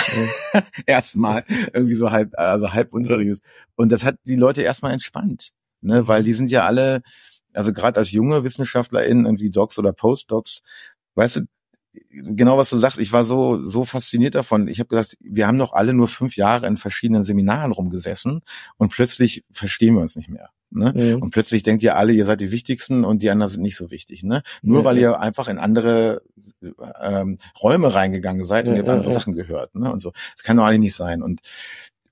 [0.86, 3.42] erstmal irgendwie so halb, also halb unseriös.
[3.76, 5.52] Und das hat die Leute erstmal entspannt,
[5.82, 7.02] ne, weil die sind ja alle,
[7.54, 10.62] also gerade als junge WissenschaftlerInnen, irgendwie Docs oder Postdocs,
[11.16, 11.42] weißt du,
[12.12, 14.68] genau was du sagst, ich war so so fasziniert davon.
[14.68, 18.42] Ich habe gesagt, wir haben doch alle nur fünf Jahre in verschiedenen Seminaren rumgesessen
[18.78, 20.50] und plötzlich verstehen wir uns nicht mehr.
[20.74, 20.94] Ne?
[20.96, 21.22] Mhm.
[21.22, 23.92] Und plötzlich denkt ihr alle, ihr seid die Wichtigsten und die anderen sind nicht so
[23.92, 24.24] wichtig.
[24.24, 24.42] Ne?
[24.62, 26.22] Nur ja, weil ihr einfach in andere
[27.02, 29.76] ähm, Räume reingegangen seid und ihr habt andere Sachen gehört.
[29.76, 29.92] Ne?
[29.92, 30.14] Und so.
[30.36, 31.22] Das kann doch eigentlich nicht sein.
[31.22, 31.42] Und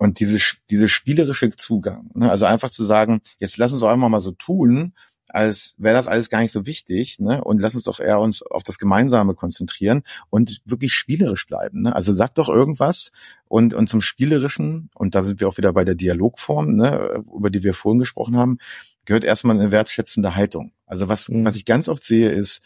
[0.01, 2.31] und diese, diese spielerische Zugang, ne?
[2.31, 4.93] also einfach zu sagen, jetzt lass uns doch einfach mal so tun,
[5.29, 7.43] als wäre das alles gar nicht so wichtig, ne?
[7.43, 11.83] Und lass uns doch eher uns auf das Gemeinsame konzentrieren und wirklich spielerisch bleiben.
[11.83, 11.95] Ne?
[11.95, 13.11] Also sag doch irgendwas
[13.47, 17.23] und und zum Spielerischen und da sind wir auch wieder bei der Dialogform, ne?
[17.33, 18.57] über die wir vorhin gesprochen haben,
[19.05, 20.71] gehört erstmal eine wertschätzende Haltung.
[20.85, 21.45] Also was mhm.
[21.45, 22.61] was ich ganz oft sehe ist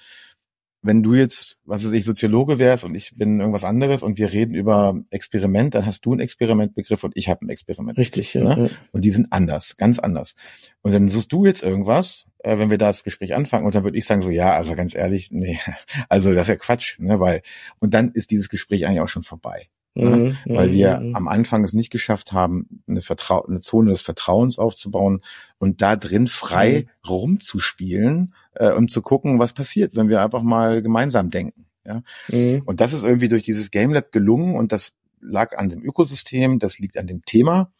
[0.84, 4.32] wenn du jetzt, was weiß ich, Soziologe wärst und ich bin irgendwas anderes und wir
[4.32, 7.98] reden über Experiment, dann hast du einen Experimentbegriff und ich habe einen Experiment.
[7.98, 8.56] Richtig, ja.
[8.56, 8.70] Ne?
[8.92, 10.36] Und die sind anders, ganz anders.
[10.82, 13.86] Und dann suchst du jetzt irgendwas, äh, wenn wir da das Gespräch anfangen, und dann
[13.86, 15.58] würde ich sagen so, ja, also ganz ehrlich, nee,
[16.10, 17.42] also das ist ja Quatsch, ne, weil,
[17.80, 19.70] und dann ist dieses Gespräch eigentlich auch schon vorbei.
[19.96, 20.36] Ne?
[20.46, 21.16] Mhm, weil wir mhm.
[21.16, 25.22] am Anfang es nicht geschafft haben, eine, Vertrau eine Zone des Vertrauens aufzubauen
[25.60, 27.10] und da drin frei mhm.
[27.10, 31.66] rumzuspielen, äh, um zu gucken, was passiert, wenn wir einfach mal gemeinsam denken.
[31.86, 32.02] Ja?
[32.30, 32.64] Mhm.
[32.66, 36.60] Und das ist irgendwie durch dieses Game Lab gelungen und das lag an dem Ökosystem,
[36.60, 37.72] das liegt an dem Thema,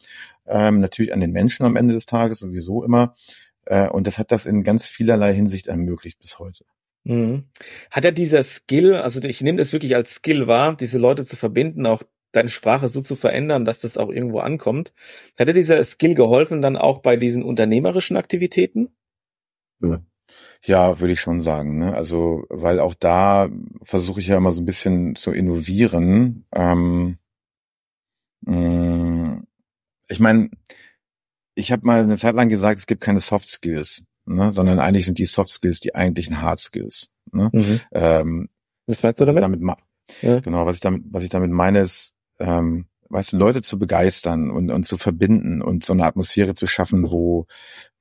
[0.46, 3.16] ähm, natürlich an den Menschen am Ende des Tages sowieso immer.
[3.66, 6.66] Äh, und das hat das in ganz vielerlei Hinsicht ermöglicht bis heute.
[7.06, 7.46] Mhm.
[7.92, 11.36] Hat er dieser Skill, also ich nehme das wirklich als Skill wahr, diese Leute zu
[11.36, 14.94] verbinden, auch deine Sprache so zu verändern, dass das auch irgendwo ankommt.
[15.38, 18.90] Hat er dieser Skill geholfen dann auch bei diesen unternehmerischen Aktivitäten?
[20.64, 21.78] Ja, würde ich schon sagen.
[21.78, 21.94] Ne?
[21.94, 23.50] Also, weil auch da
[23.84, 26.46] versuche ich ja immer so ein bisschen zu innovieren.
[26.54, 27.18] Ähm,
[28.42, 29.44] mm,
[30.08, 30.50] ich meine,
[31.56, 34.52] ich habe mal eine Zeit lang gesagt, es gibt keine Soft Skills ne?
[34.52, 37.10] sondern eigentlich sind die Soft Skills die eigentlichen Hard Skills.
[37.32, 37.50] Ne?
[37.54, 37.80] Mhm.
[37.92, 38.50] Ähm,
[38.86, 39.44] was meinst du damit?
[39.44, 39.62] damit
[40.22, 40.40] ja.
[40.40, 44.52] Genau, was ich damit, was ich damit meine, ist, ähm, weißt du, Leute zu begeistern
[44.52, 47.46] und, und zu verbinden und so eine Atmosphäre zu schaffen, wo,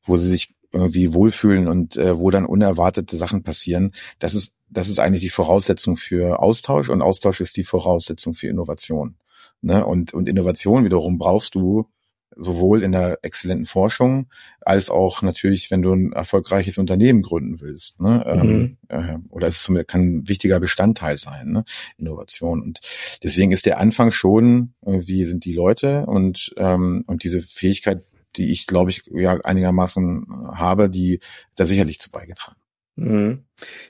[0.02, 3.92] wo sie sich irgendwie wohlfühlen und äh, wo dann unerwartete Sachen passieren.
[4.18, 8.48] Das ist, das ist eigentlich die Voraussetzung für Austausch und Austausch ist die Voraussetzung für
[8.48, 9.16] Innovation.
[9.61, 9.85] Ne?
[9.85, 11.88] Und, und Innovation wiederum brauchst du
[12.37, 14.29] sowohl in der exzellenten Forschung
[14.61, 18.01] als auch natürlich, wenn du ein erfolgreiches Unternehmen gründen willst.
[18.01, 18.25] Ne?
[18.27, 18.77] Ähm, mhm.
[18.88, 21.64] äh, oder es kann ein wichtiger Bestandteil sein, ne?
[21.99, 22.62] Innovation.
[22.62, 22.81] Und
[23.23, 28.05] deswegen ist der Anfang schon, wie sind die Leute und, ähm, und diese Fähigkeit,
[28.37, 31.21] die ich, glaube ich, ja einigermaßen habe, die
[31.55, 32.57] da sicherlich zu beigetragen.
[32.97, 33.45] Mhm.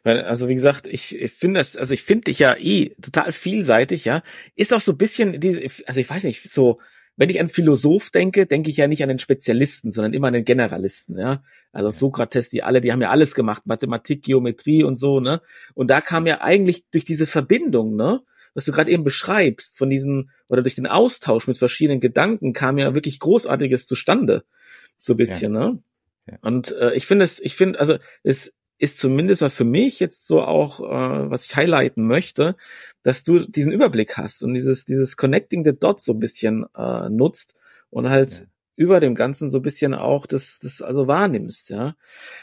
[0.04, 4.04] Also wie gesagt, ich, ich finde das, also ich finde dich ja eh total vielseitig,
[4.04, 4.22] ja.
[4.54, 6.80] Ist auch so ein bisschen diese, also ich weiß nicht, so
[7.16, 10.34] wenn ich an Philosoph denke, denke ich ja nicht an den Spezialisten, sondern immer an
[10.34, 11.42] den Generalisten, ja.
[11.72, 15.42] Also Sokrates, die alle, die haben ja alles gemacht, Mathematik, Geometrie und so, ne?
[15.74, 18.22] Und da kam ja eigentlich durch diese Verbindung, ne?
[18.54, 22.78] Was du gerade eben beschreibst, von diesen, oder durch den Austausch mit verschiedenen Gedanken kam
[22.78, 24.44] ja wirklich Großartiges zustande.
[24.98, 25.60] So bisschen, ja.
[25.70, 25.82] ne?
[26.30, 26.38] Ja.
[26.42, 30.26] Und äh, ich finde es, ich finde, also es ist zumindest mal für mich jetzt
[30.26, 32.56] so auch, äh, was ich highlighten möchte,
[33.04, 37.08] dass du diesen Überblick hast und dieses, dieses Connecting the Dots so ein bisschen äh,
[37.08, 37.54] nutzt
[37.90, 41.94] und halt ja über dem Ganzen so ein bisschen auch das, das also wahrnimmst, ja.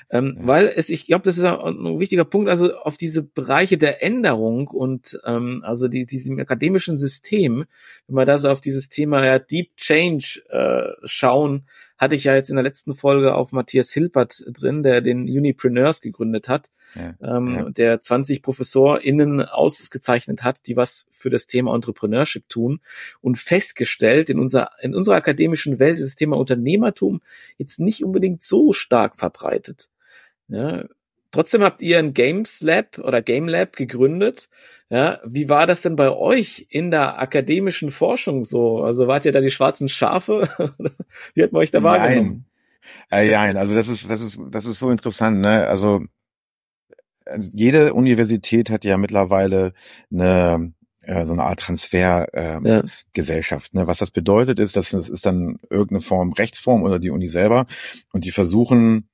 [0.10, 0.47] Ähm, ja.
[0.47, 4.67] Weil es, ich glaube, das ist ein wichtiger Punkt, also auf diese Bereiche der Änderung
[4.67, 7.65] und ähm, also die, diesem akademischen System,
[8.08, 11.65] wenn wir da so auf dieses Thema ja, Deep Change äh, schauen,
[12.00, 16.02] hatte ich ja jetzt in der letzten Folge auf Matthias Hilpert drin, der den Unipreneurs
[16.02, 17.70] gegründet hat ja, ähm, ja.
[17.70, 22.82] der 20 ProfessorInnen ausgezeichnet hat, die was für das Thema Entrepreneurship tun
[23.22, 27.22] und festgestellt, in unserer, in unserer akademischen Welt ist das Thema Unternehmertum
[27.58, 29.90] jetzt nicht unbedingt so stark verbreitet.
[30.48, 30.86] Ja,
[31.32, 34.50] trotzdem habt ihr ein Games Lab oder Game Lab gegründet.
[34.89, 38.82] Ja, wie war das denn bei euch in der akademischen Forschung so?
[38.82, 40.49] Also wart ihr da die schwarzen Schafe?
[41.36, 42.45] wie hat man euch da wahrgenommen?
[43.12, 43.28] Nein.
[43.28, 45.67] Äh, nein, also das ist, das ist, das ist so interessant, ne?
[45.67, 46.02] Also
[47.54, 49.73] jede Universität hat ja mittlerweile
[50.12, 50.73] eine
[51.06, 53.71] ja, so eine Art Transfergesellschaft.
[53.73, 53.82] Ähm, ja.
[53.82, 53.88] ne?
[53.88, 57.65] Was das bedeutet, ist, dass es ist dann irgendeine Form Rechtsform oder die Uni selber
[58.12, 59.10] und die versuchen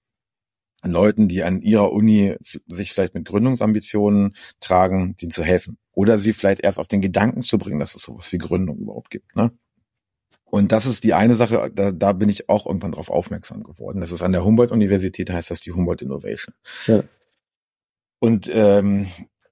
[0.91, 2.35] Leuten, die an ihrer Uni
[2.67, 5.77] sich vielleicht mit Gründungsambitionen tragen, denen zu helfen.
[5.91, 9.09] Oder sie vielleicht erst auf den Gedanken zu bringen, dass es sowas wie Gründung überhaupt
[9.09, 9.35] gibt.
[9.35, 9.51] Ne?
[10.43, 13.99] Und das ist die eine Sache, da, da bin ich auch irgendwann drauf aufmerksam geworden.
[13.99, 16.53] Das ist an der Humboldt-Universität, heißt das die Humboldt Innovation.
[16.87, 17.03] Ja.
[18.19, 19.07] Und ähm,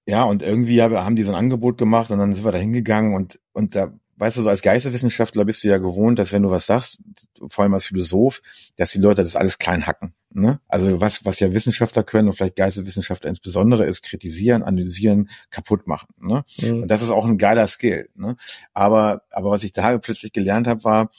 [0.05, 3.15] ja, und irgendwie haben die so ein Angebot gemacht und dann sind wir da hingegangen
[3.15, 6.49] und, und da weißt du, so als Geisteswissenschaftler bist du ja gewohnt, dass wenn du
[6.49, 6.99] was sagst,
[7.49, 8.41] vor allem als Philosoph,
[8.75, 10.13] dass die Leute das alles klein hacken.
[10.35, 10.59] Ne?
[10.67, 16.13] Also was, was ja Wissenschaftler können und vielleicht Geisteswissenschaftler insbesondere ist, kritisieren, analysieren, kaputt machen.
[16.19, 16.43] Ne?
[16.61, 16.83] Mhm.
[16.83, 18.09] Und das ist auch ein geiler Skill.
[18.15, 18.35] Ne?
[18.73, 21.11] Aber, aber was ich da plötzlich gelernt habe, war,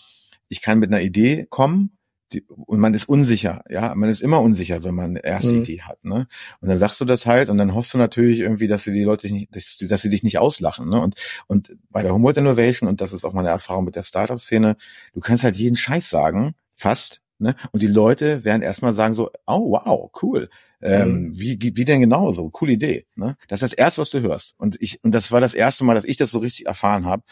[0.49, 1.95] ich kann mit einer Idee kommen
[2.33, 5.61] die, und man ist unsicher, ja, man ist immer unsicher, wenn man eine erste mhm.
[5.61, 6.27] Idee hat, ne?
[6.61, 9.05] Und dann sagst du das halt und dann hoffst du natürlich irgendwie, dass sie die
[9.05, 11.01] Leute nicht, dass, dass sie dich nicht auslachen, ne?
[11.01, 11.15] Und
[11.47, 14.77] und bei der Humboldt Innovation und das ist auch meine Erfahrung mit der Startup-Szene,
[15.13, 17.55] du kannst halt jeden Scheiß sagen, fast, ne?
[17.73, 20.49] Und die Leute werden erstmal sagen so, oh wow, cool.
[20.81, 21.39] Ähm, mhm.
[21.39, 22.51] wie, wie denn genau so?
[22.51, 23.07] Coole Idee.
[23.17, 23.37] Ne?
[23.49, 24.55] Das ist das Erste, was du hörst.
[24.59, 27.23] Und ich, und das war das erste Mal, dass ich das so richtig erfahren habe.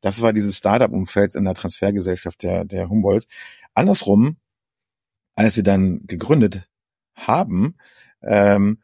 [0.00, 3.26] Das war dieses Startup-Umfeld in der Transfergesellschaft der, der Humboldt.
[3.74, 4.36] Andersrum
[5.38, 6.68] als wir dann gegründet
[7.14, 7.76] haben,
[8.22, 8.82] ähm,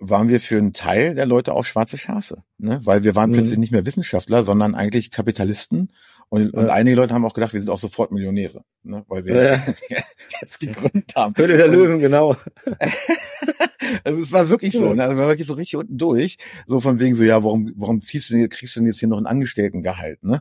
[0.00, 2.80] waren wir für einen Teil der Leute auch schwarze Schafe, ne?
[2.84, 3.34] weil wir waren mhm.
[3.34, 5.92] plötzlich nicht mehr Wissenschaftler, sondern eigentlich Kapitalisten.
[6.32, 6.60] Und, ja.
[6.60, 9.04] und einige Leute haben auch gedacht, wir sind auch sofort Millionäre, ne?
[9.06, 9.62] weil wir ja.
[10.40, 11.34] jetzt gegründet haben.
[11.36, 12.38] Höhle der Löwen, genau.
[14.02, 15.02] also es war wirklich so, ne?
[15.02, 18.00] also wir waren wirklich so richtig unten durch, so von wegen so, ja, warum, warum
[18.00, 20.40] ziehst du denn, kriegst du denn jetzt hier noch ein Angestelltengehalt, ne?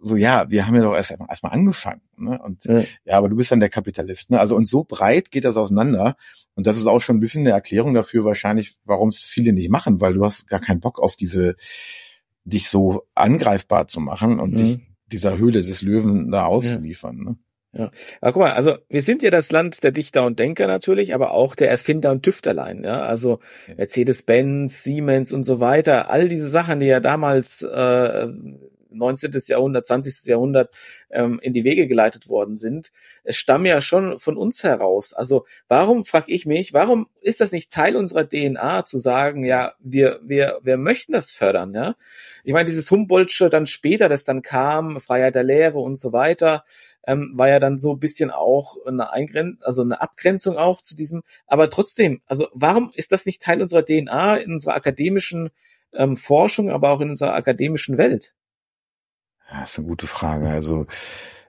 [0.00, 2.40] so ja, wir haben ja doch erst erstmal angefangen, ne?
[2.42, 2.82] Und ja.
[3.04, 4.40] ja, aber du bist dann der Kapitalist, ne?
[4.40, 6.16] Also und so breit geht das auseinander
[6.54, 9.70] und das ist auch schon ein bisschen eine Erklärung dafür wahrscheinlich, warum es viele nicht
[9.70, 11.54] machen, weil du hast gar keinen Bock auf diese
[12.44, 14.56] dich so angreifbar zu machen und mhm.
[14.56, 17.24] dich dieser Höhle des Löwen da auszuliefern, ja.
[17.24, 17.36] ne?
[17.76, 17.90] Ja.
[18.20, 21.32] Aber guck mal, also wir sind ja das Land der Dichter und Denker natürlich, aber
[21.32, 23.02] auch der Erfinder und Tüfterlein, ja.
[23.02, 23.40] Also
[23.76, 28.28] Mercedes-Benz, Siemens und so weiter, all diese Sachen, die ja damals äh,
[28.94, 29.32] 19.
[29.46, 30.26] Jahrhundert, 20.
[30.26, 30.74] Jahrhundert
[31.10, 32.90] ähm, in die Wege geleitet worden sind,
[33.28, 35.12] stammen ja schon von uns heraus.
[35.12, 39.74] Also warum, frage ich mich, warum ist das nicht Teil unserer DNA zu sagen, ja,
[39.78, 41.96] wir, wir, wir möchten das fördern, ja?
[42.44, 46.64] Ich meine, dieses Humboldtsche dann später, das dann kam, Freiheit der Lehre und so weiter,
[47.06, 50.94] ähm, war ja dann so ein bisschen auch eine Eingrenz also eine Abgrenzung auch zu
[50.94, 55.50] diesem, aber trotzdem, also warum ist das nicht Teil unserer DNA in unserer akademischen
[55.92, 58.34] ähm, Forschung, aber auch in unserer akademischen Welt?
[59.60, 60.48] Das ist eine gute Frage.
[60.48, 60.86] Also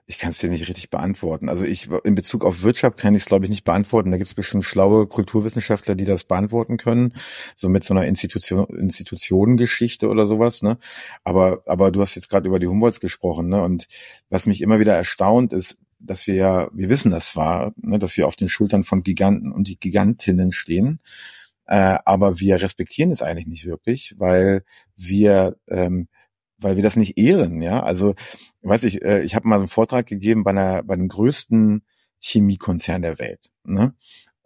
[0.08, 1.48] ich kann es dir nicht richtig beantworten.
[1.48, 4.12] Also ich in Bezug auf Wirtschaft kann ich es, glaube ich, nicht beantworten.
[4.12, 7.14] Da gibt es bestimmt schlaue Kulturwissenschaftler, die das beantworten können,
[7.56, 10.62] so mit so einer Institution, Institutionengeschichte oder sowas.
[10.62, 10.78] Ne?
[11.24, 13.62] Aber aber du hast jetzt gerade über die Humboldts gesprochen, ne?
[13.62, 13.88] Und
[14.30, 18.16] was mich immer wieder erstaunt ist, dass wir ja, wir wissen das zwar, ne, dass
[18.16, 21.00] wir auf den Schultern von Giganten und die Gigantinnen stehen,
[21.66, 24.62] äh, aber wir respektieren es eigentlich nicht wirklich, weil
[24.96, 26.08] wir ähm,
[26.58, 27.82] weil wir das nicht ehren, ja.
[27.82, 28.14] Also,
[28.62, 31.82] weiß ich, äh, ich habe mal so einen Vortrag gegeben bei einer, bei dem größten
[32.20, 33.50] Chemiekonzern der Welt.
[33.64, 33.94] Ne?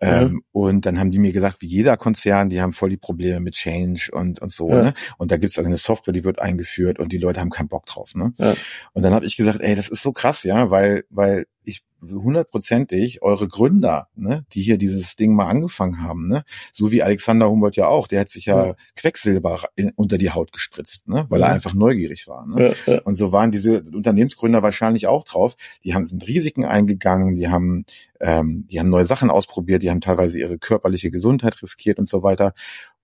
[0.02, 0.42] Ähm, mhm.
[0.52, 3.54] und dann haben die mir gesagt, wie jeder Konzern, die haben voll die Probleme mit
[3.54, 4.70] Change und, und so.
[4.70, 4.82] Ja.
[4.82, 4.94] Ne?
[5.18, 7.84] Und da gibt's auch eine Software, die wird eingeführt und die Leute haben keinen Bock
[7.84, 8.14] drauf.
[8.14, 8.32] Ne?
[8.38, 8.54] Ja.
[8.94, 13.22] Und dann habe ich gesagt, ey, das ist so krass, ja, weil, weil ich hundertprozentig
[13.22, 17.76] eure Gründer, ne, die hier dieses Ding mal angefangen haben, ne, so wie Alexander Humboldt
[17.76, 18.74] ja auch, der hat sich ja, ja.
[18.96, 21.46] Quecksilber in, unter die Haut gespritzt, ne, weil ja.
[21.46, 22.46] er einfach neugierig war.
[22.46, 22.74] Ne?
[22.86, 25.56] Ja, Und so waren diese Unternehmensgründer wahrscheinlich auch drauf.
[25.84, 27.84] Die haben sind Risiken eingegangen, die haben,
[28.20, 32.22] ähm, die haben neue Sachen ausprobiert, die haben teilweise ihre körperliche Gesundheit riskiert und so
[32.22, 32.54] weiter.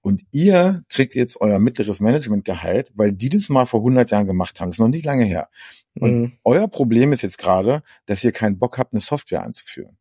[0.07, 4.61] Und ihr kriegt jetzt euer mittleres Managementgehalt, weil die das mal vor 100 Jahren gemacht
[4.61, 4.69] haben.
[4.69, 5.49] Das ist noch nicht lange her.
[5.99, 6.33] Und mhm.
[6.45, 9.99] euer Problem ist jetzt gerade, dass ihr keinen Bock habt, eine Software einzuführen.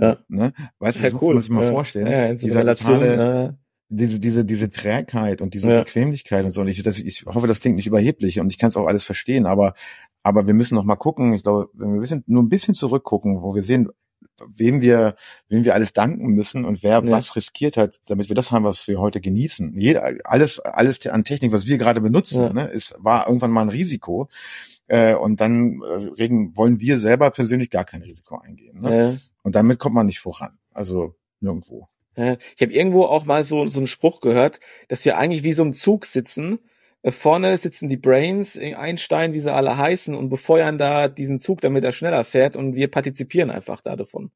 [0.00, 0.18] Ja.
[0.28, 0.52] Ne?
[0.78, 1.34] Weißt du, ja, das cool.
[1.34, 1.70] muss sich mal ja.
[1.72, 2.06] vorstellen.
[2.06, 3.58] Ja, Dieser totale, ja.
[3.88, 5.82] diese, diese, diese Trägheit und diese ja.
[5.82, 6.60] Bequemlichkeit und so.
[6.60, 9.02] Und ich, das, ich hoffe, das klingt nicht überheblich und ich kann es auch alles
[9.02, 9.74] verstehen, aber,
[10.22, 11.32] aber wir müssen noch mal gucken.
[11.32, 13.88] Ich glaube, wenn wir ein bisschen, nur ein bisschen zurückgucken, wo wir sehen,
[14.46, 15.16] wem wir,
[15.48, 17.10] wem wir alles danken müssen und wer ja.
[17.10, 19.78] was riskiert hat, damit wir das haben, was wir heute genießen.
[19.78, 22.52] Jeder, alles, alles an Technik, was wir gerade benutzen, ja.
[22.52, 24.28] ne, ist, war irgendwann mal ein Risiko.
[24.86, 28.80] Äh, und dann äh, regen, wollen wir selber persönlich gar kein Risiko eingehen.
[28.80, 29.12] Ne?
[29.12, 29.18] Ja.
[29.42, 30.58] Und damit kommt man nicht voran.
[30.72, 31.88] Also nirgendwo.
[32.16, 35.62] Ich habe irgendwo auch mal so, so einen Spruch gehört, dass wir eigentlich wie so
[35.62, 36.58] im Zug sitzen
[37.04, 41.60] vorne sitzen die Brains, äh, Einstein, wie sie alle heißen, und befeuern da diesen Zug,
[41.60, 44.30] damit er schneller fährt und wir partizipieren einfach da davon.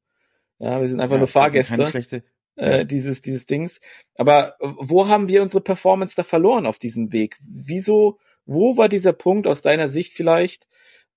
[0.59, 2.23] Ja, wir sind einfach ja, nur Fahrgäste
[2.55, 3.79] äh, dieses, dieses Dings.
[4.15, 7.37] Aber äh, wo haben wir unsere Performance da verloren auf diesem Weg?
[7.41, 10.67] Wieso, wo war dieser Punkt aus deiner Sicht vielleicht,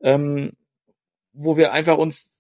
[0.01, 0.53] ähm,
[1.33, 2.31] wo wir einfach uns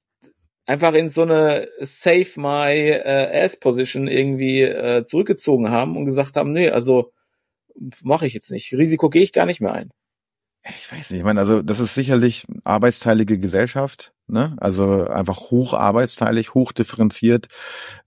[0.66, 6.36] einfach in so eine Save My äh, Ass Position irgendwie äh, zurückgezogen haben und gesagt
[6.36, 7.12] haben, nee, also
[8.02, 8.72] mache ich jetzt nicht.
[8.72, 9.90] Risiko gehe ich gar nicht mehr ein.
[10.68, 14.56] Ich weiß nicht, ich meine, also das ist sicherlich arbeitsteilige Gesellschaft, ne?
[14.58, 17.46] Also einfach hoch arbeitsteilig, hoch differenziert,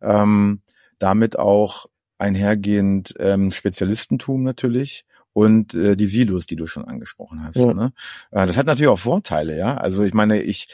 [0.01, 0.61] ähm,
[0.99, 7.55] damit auch einhergehend ähm, Spezialistentum natürlich und äh, die Silos, die du schon angesprochen hast.
[7.55, 7.73] Ja.
[7.73, 7.93] Ne?
[8.31, 9.77] Äh, das hat natürlich auch Vorteile, ja.
[9.77, 10.67] Also ich meine, ich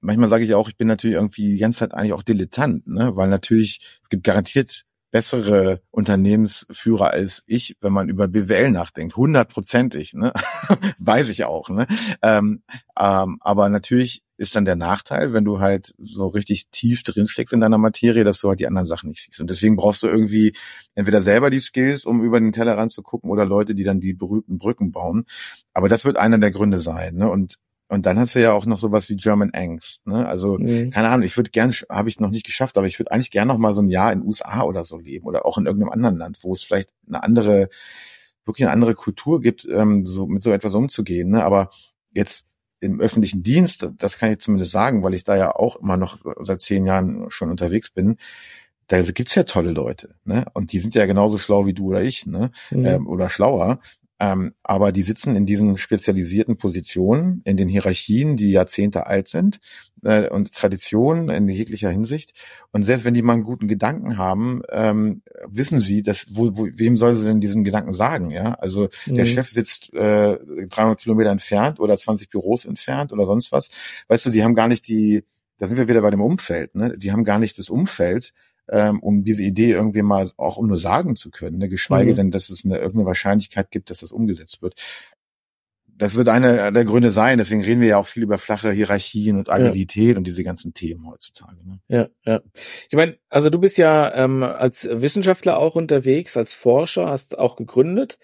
[0.00, 3.16] manchmal sage ich auch, ich bin natürlich irgendwie die ganze Zeit eigentlich auch Dilettant, ne?
[3.16, 9.16] Weil natürlich, es gibt garantiert bessere Unternehmensführer als ich, wenn man über BWL nachdenkt.
[9.16, 10.32] Hundertprozentig, ne?
[10.98, 11.68] weiß ich auch.
[11.68, 11.86] Ne?
[12.22, 12.62] Ähm,
[12.98, 17.54] ähm, aber natürlich ist dann der Nachteil, wenn du halt so richtig tief drin steckst
[17.54, 19.40] in deiner Materie, dass du halt die anderen Sachen nicht siehst.
[19.40, 20.54] Und deswegen brauchst du irgendwie
[20.94, 24.12] entweder selber die Skills, um über den Tellerrand zu gucken, oder Leute, die dann die
[24.12, 25.24] berühmten Brücken bauen.
[25.72, 27.14] Aber das wird einer der Gründe sein.
[27.14, 27.30] Ne?
[27.30, 27.56] Und
[27.88, 30.06] und dann hast du ja auch noch sowas wie German Angst.
[30.06, 30.26] Ne?
[30.26, 30.90] Also mhm.
[30.90, 33.48] keine Ahnung, ich würde gern, habe ich noch nicht geschafft, aber ich würde eigentlich gern
[33.48, 36.16] noch mal so ein Jahr in USA oder so leben oder auch in irgendeinem anderen
[36.16, 37.68] Land, wo es vielleicht eine andere,
[38.44, 41.30] wirklich eine andere Kultur gibt, ähm, so mit so etwas umzugehen.
[41.30, 41.44] Ne?
[41.44, 41.70] Aber
[42.10, 42.46] jetzt
[42.80, 46.18] im öffentlichen Dienst, das kann ich zumindest sagen, weil ich da ja auch immer noch
[46.40, 48.16] seit zehn Jahren schon unterwegs bin,
[48.88, 50.44] da gibt's ja tolle Leute, ne?
[50.52, 52.52] Und die sind ja genauso schlau wie du oder ich, ne?
[52.70, 52.86] Mhm.
[52.86, 53.80] Ähm, oder schlauer.
[54.18, 59.60] Ähm, aber die sitzen in diesen spezialisierten Positionen, in den Hierarchien, die Jahrzehnte alt sind
[60.04, 62.32] äh, und Traditionen in jeglicher Hinsicht.
[62.72, 66.66] Und selbst wenn die mal einen guten Gedanken haben, ähm, wissen sie, dass wo, wo,
[66.72, 68.30] wem soll sie denn diesen Gedanken sagen?
[68.30, 69.16] Ja, also mhm.
[69.16, 73.70] der Chef sitzt äh, 300 Kilometer entfernt oder 20 Büros entfernt oder sonst was.
[74.08, 75.24] Weißt du, die haben gar nicht die.
[75.58, 76.74] Da sind wir wieder bei dem Umfeld.
[76.74, 76.96] Ne?
[76.98, 78.32] Die haben gar nicht das Umfeld,
[78.68, 81.68] ähm, um diese Idee irgendwie mal auch nur sagen zu können, ne?
[81.68, 82.16] geschweige mhm.
[82.16, 84.74] denn, dass es eine irgendeine Wahrscheinlichkeit gibt, dass das umgesetzt wird.
[85.98, 89.38] Das wird einer der Gründe sein, deswegen reden wir ja auch viel über flache Hierarchien
[89.38, 90.18] und Agilität ja.
[90.18, 91.56] und diese ganzen Themen heutzutage.
[91.64, 91.80] Ne?
[91.88, 92.42] Ja, ja.
[92.90, 97.56] Ich meine, also du bist ja ähm, als Wissenschaftler auch unterwegs, als Forscher, hast auch
[97.56, 98.18] gegründet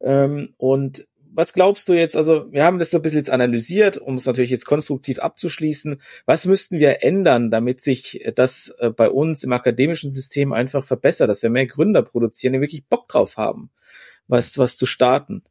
[0.00, 1.06] ähm, und
[1.38, 4.26] was glaubst du jetzt, also wir haben das so ein bisschen jetzt analysiert, um es
[4.26, 6.02] natürlich jetzt konstruktiv abzuschließen.
[6.26, 11.30] Was müssten wir ändern, damit sich das äh, bei uns im akademischen System einfach verbessert,
[11.30, 13.70] dass wir mehr Gründer produzieren, die wirklich Bock drauf haben,
[14.26, 15.44] was, was zu starten?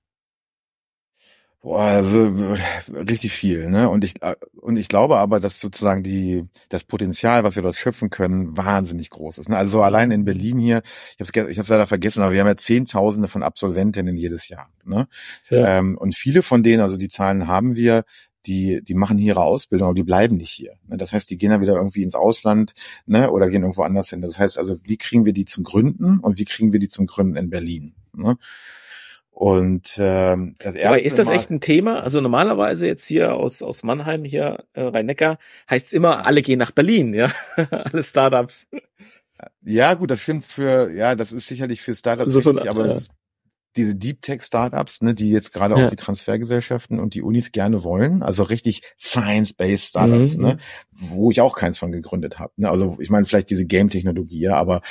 [1.68, 2.34] Boah, also
[2.94, 3.90] richtig viel, ne?
[3.90, 4.14] Und ich
[4.56, 9.10] und ich glaube aber, dass sozusagen die das Potenzial, was wir dort schöpfen können, wahnsinnig
[9.10, 9.50] groß ist.
[9.50, 9.58] Ne?
[9.58, 10.82] Also so allein in Berlin hier,
[11.18, 14.70] ich habe ich hab's leider vergessen, aber wir haben ja Zehntausende von Absolventinnen jedes Jahr.
[14.86, 15.10] Ne?
[15.50, 15.80] Ja.
[15.80, 18.06] Ähm, und viele von denen, also die Zahlen haben wir,
[18.46, 20.76] die, die machen hier ihre Ausbildung, aber die bleiben nicht hier.
[20.88, 20.96] Ne?
[20.96, 22.76] Das heißt, die gehen dann wieder irgendwie ins Ausland
[23.08, 23.30] ne?
[23.30, 24.22] oder gehen irgendwo anders hin.
[24.22, 27.08] Das heißt also, wie kriegen wir die zum Gründen und wie kriegen wir die zum
[27.08, 27.94] Gründen in Berlin?
[28.14, 28.38] Ne?
[29.40, 32.00] Und ähm, das Aber ist das echt ein Thema?
[32.00, 35.38] Also normalerweise jetzt hier aus aus Mannheim hier äh, Rhein-Neckar
[35.70, 37.32] heißt immer alle gehen nach Berlin, ja,
[37.70, 38.68] alle Startups.
[39.62, 43.00] Ja gut, das stimmt für ja, das ist sicherlich für Startups so richtig, aber ja
[43.78, 45.86] diese Deep Tech Startups, ne, die jetzt gerade ja.
[45.86, 50.44] auch die Transfergesellschaften und die Unis gerne wollen, also richtig Science-based Startups, mhm.
[50.44, 50.58] ne,
[50.92, 52.54] wo ich auch keins von gegründet habe.
[52.58, 52.70] Ne?
[52.70, 54.82] Also ich meine vielleicht diese Game-Technologie, ja, aber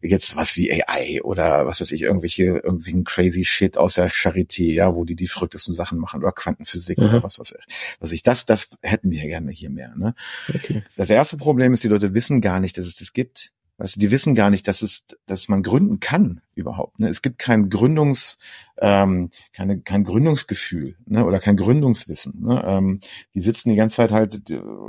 [0.00, 4.10] jetzt was wie AI oder was weiß ich, irgendwelche irgendwie ein crazy Shit aus der
[4.10, 7.04] Charité, ja, wo die die verrücktesten Sachen machen oder Quantenphysik mhm.
[7.04, 7.54] oder was was
[8.00, 9.94] was ich das das hätten wir gerne hier mehr.
[9.96, 10.14] Ne?
[10.54, 10.84] Okay.
[10.96, 13.52] Das erste Problem ist, die Leute wissen gar nicht, dass es das gibt.
[13.78, 16.98] Weißt du, die wissen gar nicht, dass es, dass man gründen kann überhaupt.
[16.98, 17.08] Ne?
[17.08, 18.38] Es gibt kein Gründungs,
[18.78, 21.26] ähm, keine, kein Gründungsgefühl ne?
[21.26, 22.40] oder kein Gründungswissen.
[22.40, 22.62] Ne?
[22.66, 23.00] Ähm,
[23.34, 24.40] die sitzen die ganze Zeit halt,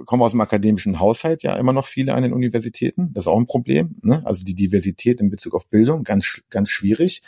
[0.05, 3.11] kommen aus dem akademischen Haushalt ja immer noch viele an den Universitäten.
[3.13, 3.97] Das ist auch ein Problem.
[4.03, 4.21] Ne?
[4.25, 7.21] Also die Diversität in Bezug auf Bildung ganz, ganz schwierig.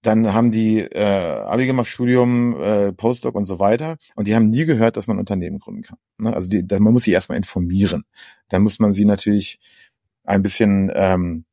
[0.00, 3.96] Dann haben die äh, Abi gemacht, Studium, äh, Postdoc und so weiter.
[4.14, 5.98] Und die haben nie gehört, dass man Unternehmen gründen kann.
[6.18, 6.32] Ne?
[6.32, 8.04] Also die, man muss sie erstmal informieren.
[8.48, 9.58] Dann muss man sie natürlich
[10.28, 11.44] ein bisschen ähm,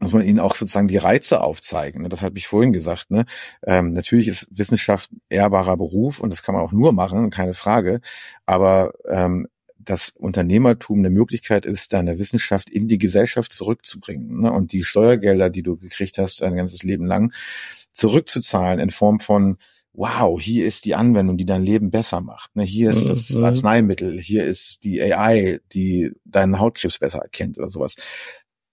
[0.00, 2.02] muss man ihnen auch sozusagen die Reize aufzeigen.
[2.02, 2.08] Ne?
[2.08, 3.10] Das habe ich vorhin gesagt.
[3.10, 3.26] Ne?
[3.66, 7.52] Ähm, natürlich ist Wissenschaft ein ehrbarer Beruf und das kann man auch nur machen, keine
[7.52, 8.00] Frage.
[8.46, 9.46] Aber ähm,
[9.78, 14.52] das Unternehmertum eine Möglichkeit ist, deine Wissenschaft in die Gesellschaft zurückzubringen ne?
[14.52, 17.32] und die Steuergelder, die du gekriegt hast, dein ganzes Leben lang,
[17.92, 19.58] zurückzuzahlen in Form von
[19.92, 22.54] wow, hier ist die Anwendung, die dein Leben besser macht.
[22.54, 22.62] Ne?
[22.62, 23.44] Hier ist das mhm.
[23.44, 27.96] Arzneimittel, hier ist die AI, die deinen Hautkrebs besser erkennt oder sowas.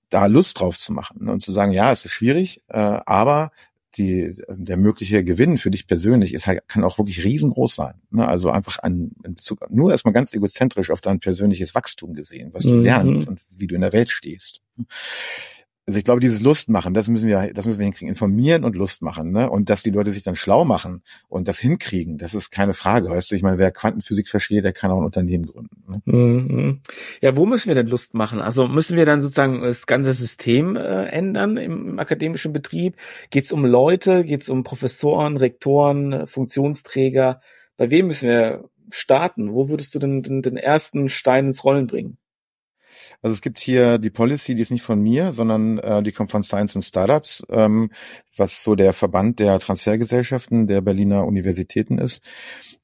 [0.09, 1.31] Da Lust drauf zu machen ne?
[1.31, 3.51] und zu sagen, ja, es ist schwierig, äh, aber
[3.97, 7.95] die, der mögliche Gewinn für dich persönlich ist halt, kann auch wirklich riesengroß sein.
[8.11, 8.27] Ne?
[8.27, 12.63] Also einfach an, in Bezug, nur erstmal ganz egozentrisch auf dein persönliches Wachstum gesehen, was
[12.63, 12.83] du mhm.
[12.83, 14.61] lernst und wie du in der Welt stehst.
[15.87, 18.09] Also ich glaube, dieses Lust machen, das müssen wir, das müssen wir hinkriegen.
[18.09, 19.49] Informieren und Lust machen, ne?
[19.49, 23.09] Und dass die Leute sich dann schlau machen und das hinkriegen, das ist keine Frage.
[23.09, 25.83] Weißt du, ich meine, wer Quantenphysik versteht, der kann auch ein Unternehmen gründen.
[25.87, 26.01] Ne?
[26.03, 26.81] Mhm.
[27.21, 28.41] Ja, wo müssen wir denn Lust machen?
[28.41, 32.97] Also müssen wir dann sozusagen das ganze System äh, ändern im, im, akademischen Betrieb?
[33.29, 34.25] Geht es um Leute?
[34.25, 37.39] Geht es um Professoren, Rektoren, Funktionsträger?
[37.77, 39.53] Bei wem müssen wir starten?
[39.53, 42.17] Wo würdest du denn den, den ersten Stein ins Rollen bringen?
[43.21, 46.31] Also es gibt hier die Policy, die ist nicht von mir, sondern äh, die kommt
[46.31, 47.91] von Science and Startups, ähm,
[48.35, 52.21] was so der Verband der Transfergesellschaften der Berliner Universitäten ist.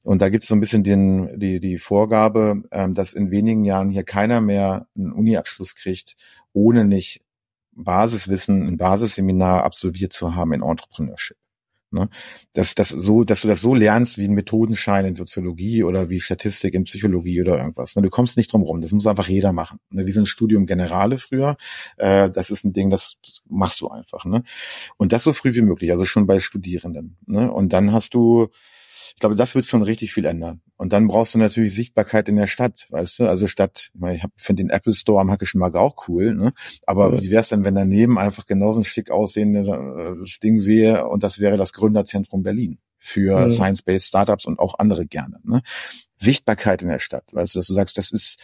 [0.02, 3.64] Und da gibt es so ein bisschen den, die, die Vorgabe, ähm, dass in wenigen
[3.64, 6.16] Jahren hier keiner mehr einen Uni-Abschluss kriegt,
[6.52, 7.22] ohne nicht
[7.72, 11.36] Basiswissen, ein Basisseminar absolviert zu haben in Entrepreneurship.
[11.94, 12.08] Ne?
[12.52, 16.20] Dass, dass, so, dass du das so lernst wie ein Methodenschein in Soziologie oder wie
[16.20, 17.94] Statistik in Psychologie oder irgendwas.
[17.94, 18.02] Ne?
[18.02, 18.80] Du kommst nicht drum rum.
[18.80, 19.78] Das muss einfach jeder machen.
[19.90, 20.04] Ne?
[20.06, 21.56] Wie so ein Studium Generale früher.
[21.96, 23.16] Äh, das ist ein Ding, das
[23.48, 24.24] machst du einfach.
[24.24, 24.42] Ne?
[24.96, 27.16] Und das so früh wie möglich, also schon bei Studierenden.
[27.26, 27.50] Ne?
[27.50, 28.48] Und dann hast du
[29.14, 30.60] ich glaube, das wird schon richtig viel ändern.
[30.76, 33.26] Und dann brauchst du natürlich Sichtbarkeit in der Stadt, weißt du?
[33.26, 36.52] Also Stadt, ich, meine, ich finde den Apple Store am Hackischen Markt auch cool, ne?
[36.84, 37.22] Aber ja.
[37.22, 41.38] wie wär's denn, wenn daneben einfach genauso ein schick aussehendes äh, Ding wäre und das
[41.38, 43.48] wäre das Gründerzentrum Berlin für ja.
[43.48, 45.62] Science-Based Startups und auch andere gerne, ne?
[46.16, 48.40] Sichtbarkeit in der Stadt, weißt du, dass du sagst, das ist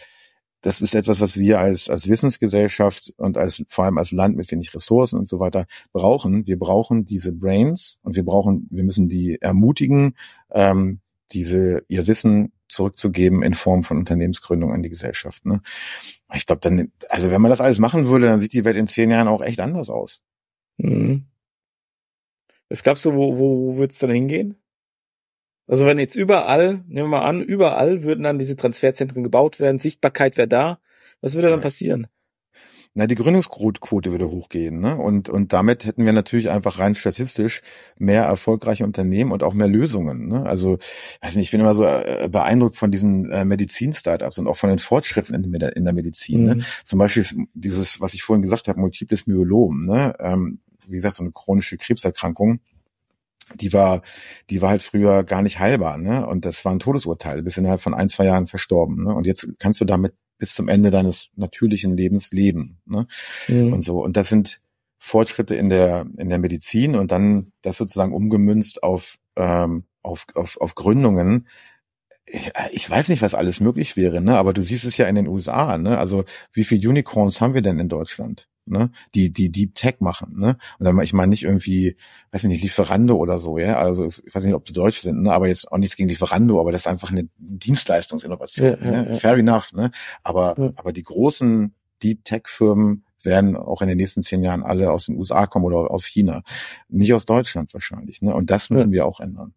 [0.61, 4.51] das ist etwas, was wir als, als Wissensgesellschaft und als, vor allem als Land mit
[4.51, 6.45] wenig Ressourcen und so weiter brauchen.
[6.45, 10.15] Wir brauchen diese Brains und wir brauchen, wir müssen die ermutigen,
[10.51, 10.99] ähm,
[11.31, 15.45] diese, ihr Wissen zurückzugeben in Form von Unternehmensgründung an die Gesellschaft.
[15.45, 15.61] Ne?
[16.33, 18.87] Ich glaube, dann, also wenn man das alles machen würde, dann sieht die Welt in
[18.87, 20.21] zehn Jahren auch echt anders aus.
[20.77, 21.25] Mhm.
[22.69, 24.55] Es gab so, wo, wo, wo wird's dann hingehen?
[25.71, 29.79] Also wenn jetzt überall, nehmen wir mal an, überall würden dann diese Transferzentren gebaut werden,
[29.79, 30.79] Sichtbarkeit wäre da,
[31.21, 32.07] was würde dann passieren?
[32.93, 34.97] Na, die Gründungsquote würde hochgehen, ne?
[34.97, 37.61] Und, und damit hätten wir natürlich einfach rein statistisch
[37.97, 40.45] mehr erfolgreiche Unternehmen und auch mehr Lösungen, ne?
[40.45, 40.77] Also,
[41.21, 44.71] weiß nicht, ich bin immer so äh, beeindruckt von diesen äh, Medizin-Startups und auch von
[44.71, 46.55] den Fortschritten in, der, in der Medizin, ne?
[46.55, 46.59] mhm.
[46.59, 46.65] ne?
[46.83, 50.15] Zum Beispiel dieses, was ich vorhin gesagt habe, multiples Myelom, ne?
[50.19, 52.59] Ähm, wie gesagt, so eine chronische Krebserkrankung
[53.55, 54.01] die war,
[54.49, 56.25] die war halt früher gar nicht heilbar, ne?
[56.27, 59.13] Und das war ein Todesurteil, bis innerhalb von ein, zwei Jahren verstorben, ne?
[59.13, 63.07] Und jetzt kannst du damit bis zum Ende deines natürlichen Lebens leben, ne?
[63.47, 63.73] Mhm.
[63.73, 64.03] Und so.
[64.03, 64.61] Und das sind
[64.97, 70.59] Fortschritte in der, in der Medizin und dann das sozusagen umgemünzt auf, ähm, auf, auf,
[70.61, 71.47] auf Gründungen.
[72.25, 74.37] Ich, ich weiß nicht, was alles möglich wäre, ne?
[74.37, 75.97] Aber du siehst es ja in den USA, ne?
[75.97, 76.23] Also,
[76.53, 78.47] wie viele Unicorns haben wir denn in Deutschland?
[78.65, 80.57] Ne, die, die Deep Tech machen, ne?
[80.79, 81.95] Und dann, ich meine nicht irgendwie,
[82.31, 83.77] weiß nicht, Lieferando oder so, ja.
[83.77, 85.31] Also ich weiß nicht, ob die Deutsch sind, ne?
[85.31, 88.67] aber jetzt auch nichts gegen Lieferando, aber das ist einfach eine Dienstleistungsinnovation.
[88.67, 89.07] Ja, ne?
[89.09, 89.91] ja, Fair enough, ne?
[90.23, 95.05] Aber, aber die großen Deep Tech-Firmen werden auch in den nächsten zehn Jahren alle aus
[95.05, 96.43] den USA kommen oder aus China.
[96.89, 98.33] Nicht aus Deutschland wahrscheinlich, ne?
[98.33, 99.53] Und das müssen wir auch ändern.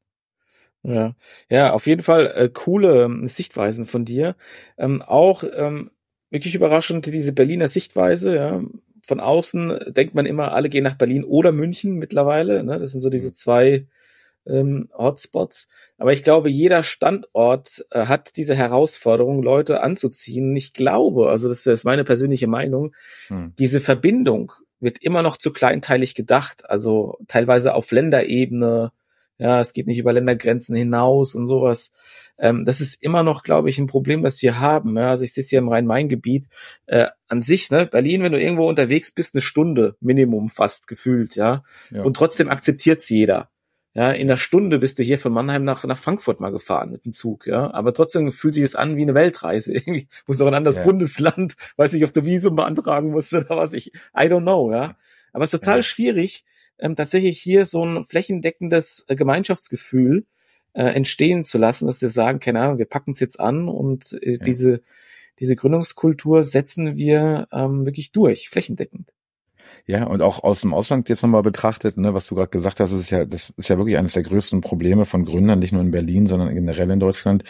[0.83, 1.15] Ja,
[1.49, 4.37] ja, auf jeden Fall äh, coole ähm, Sichtweisen von dir.
[4.77, 5.91] Ähm, auch ähm,
[6.31, 8.63] wirklich überraschend diese Berliner Sichtweise, ja,
[9.07, 12.65] von außen denkt man immer, alle gehen nach Berlin oder München mittlerweile.
[12.65, 12.79] Ne?
[12.79, 13.35] Das sind so diese mhm.
[13.35, 13.87] zwei
[14.47, 15.69] ähm, Hotspots.
[15.99, 20.55] Aber ich glaube, jeder Standort äh, hat diese Herausforderung, Leute anzuziehen.
[20.57, 22.95] Ich glaube, also das ist meine persönliche Meinung,
[23.29, 23.53] hm.
[23.59, 26.69] diese Verbindung wird immer noch zu kleinteilig gedacht.
[26.69, 28.93] Also teilweise auf Länderebene.
[29.39, 31.93] Ja, es geht nicht über Ländergrenzen hinaus und sowas.
[32.39, 34.97] Ähm, das ist immer noch, glaube ich, ein Problem, das wir haben.
[34.97, 36.47] Ja, also ich sitze hier im Rhein-Main-Gebiet.
[36.87, 41.35] Äh, an sich, ne, Berlin, wenn du irgendwo unterwegs bist, eine Stunde Minimum fast gefühlt,
[41.35, 41.65] ja.
[41.91, 42.03] ja.
[42.03, 43.51] Und trotzdem akzeptiert's jeder.
[43.97, 47.05] Ja, in einer Stunde bist du hier von Mannheim nach, nach Frankfurt mal gefahren mit
[47.05, 47.73] dem Zug, ja.
[47.73, 49.73] Aber trotzdem fühlt sich es an wie eine Weltreise.
[49.75, 50.83] Irgendwie muss noch ein anderes ja.
[50.83, 54.97] Bundesland, weiß nicht, ob du Visum beantragen musst oder was ich, I don't know, ja.
[55.33, 55.83] Aber es ist total ja.
[55.83, 56.45] schwierig,
[56.79, 60.27] ähm, tatsächlich hier so ein flächendeckendes äh, Gemeinschaftsgefühl
[60.73, 64.13] äh, entstehen zu lassen, dass wir sagen, keine Ahnung, wir packen es jetzt an und
[64.23, 64.39] äh, ja.
[64.39, 64.83] diese,
[65.39, 69.13] diese Gründungskultur setzen wir ähm, wirklich durch, flächendeckend.
[69.87, 72.93] Ja, und auch aus dem Ausland jetzt nochmal betrachtet, ne, was du gerade gesagt hast,
[72.93, 75.91] ist ja, das ist ja wirklich eines der größten Probleme von Gründern, nicht nur in
[75.91, 77.45] Berlin, sondern generell in Deutschland,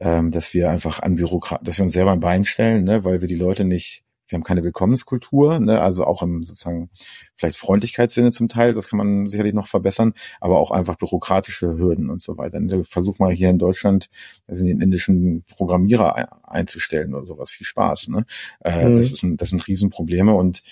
[0.00, 3.20] ähm, dass wir einfach an Bürokrat, dass wir uns selber ein Bein stellen, ne, weil
[3.20, 6.90] wir die Leute nicht wir haben keine Willkommenskultur, ne, also auch im sozusagen
[7.34, 12.10] vielleicht Freundlichkeitssinne zum Teil, das kann man sicherlich noch verbessern, aber auch einfach bürokratische Hürden
[12.10, 12.60] und so weiter.
[12.60, 14.08] Ne, versuch mal hier in Deutschland
[14.46, 17.50] also den indischen Programmierer einzustellen oder sowas.
[17.50, 18.08] Viel Spaß.
[18.08, 18.24] Ne?
[18.64, 18.94] Äh, mhm.
[18.94, 20.62] Das ist ein, das sind Riesenprobleme und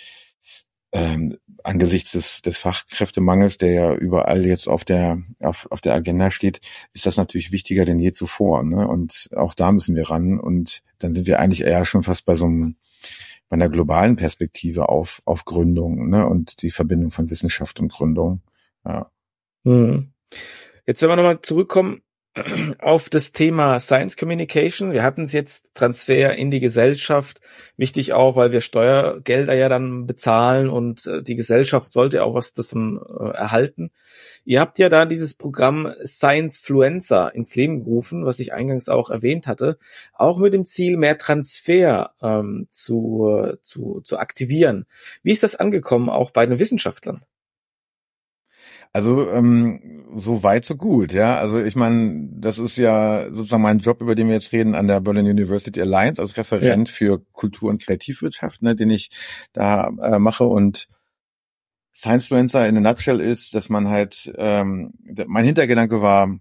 [0.92, 6.30] ähm, angesichts des, des Fachkräftemangels, der ja überall jetzt auf der auf, auf der Agenda
[6.30, 6.60] steht,
[6.94, 8.62] ist das natürlich wichtiger denn je zuvor.
[8.62, 8.88] Ne?
[8.88, 10.40] Und auch da müssen wir ran.
[10.40, 12.76] Und dann sind wir eigentlich eher schon fast bei so einem
[13.48, 18.42] bei einer globalen Perspektive auf, auf Gründung ne, und die Verbindung von Wissenschaft und Gründung.
[18.84, 19.10] Ja.
[19.64, 20.12] Hm.
[20.86, 22.02] Jetzt, wenn wir nochmal zurückkommen
[22.78, 24.92] auf das Thema Science Communication.
[24.92, 27.40] Wir hatten es jetzt Transfer in die Gesellschaft.
[27.76, 32.52] Wichtig auch, weil wir Steuergelder ja dann bezahlen und äh, die Gesellschaft sollte auch was
[32.52, 33.90] davon äh, erhalten.
[34.44, 39.10] Ihr habt ja da dieses Programm Science Fluencer ins Leben gerufen, was ich eingangs auch
[39.10, 39.78] erwähnt hatte,
[40.14, 44.86] auch mit dem Ziel, mehr Transfer ähm, zu, zu, zu aktivieren.
[45.22, 47.22] Wie ist das angekommen, auch bei den Wissenschaftlern?
[48.92, 51.38] Also ähm, so weit, so gut, ja.
[51.38, 54.88] Also ich meine, das ist ja sozusagen mein Job, über den wir jetzt reden, an
[54.88, 56.94] der Berlin University Alliance als Referent ja.
[56.94, 59.10] für Kultur- und Kreativwirtschaft, ne, den ich
[59.52, 60.44] da äh, mache.
[60.44, 60.88] Und
[61.94, 64.92] Science-Fluencer in a nutshell ist, dass man halt, ähm,
[65.26, 66.38] mein Hintergedanke war,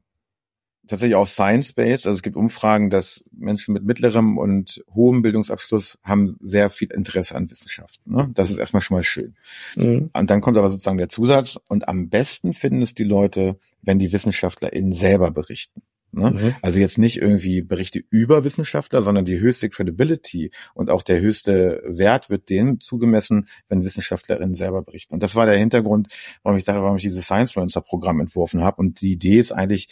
[0.87, 2.05] tatsächlich auch Science-Based.
[2.05, 7.35] Also es gibt Umfragen, dass Menschen mit mittlerem und hohem Bildungsabschluss haben sehr viel Interesse
[7.35, 7.99] an Wissenschaft.
[8.05, 8.29] Ne?
[8.33, 9.35] Das ist erstmal schon mal schön.
[9.75, 10.09] Mhm.
[10.13, 11.59] Und dann kommt aber sozusagen der Zusatz.
[11.67, 15.81] Und am besten finden es die Leute, wenn die WissenschaftlerInnen selber berichten.
[16.11, 16.31] Ne?
[16.31, 16.55] Mhm.
[16.61, 21.83] Also jetzt nicht irgendwie Berichte über Wissenschaftler, sondern die höchste Credibility und auch der höchste
[21.85, 25.13] Wert wird denen zugemessen, wenn Wissenschaftlerinnen selber berichten.
[25.13, 26.07] Und das war der Hintergrund,
[26.43, 28.77] warum ich da, warum ich dieses Science Influencer Programm entworfen habe.
[28.77, 29.89] Und die Idee ist eigentlich,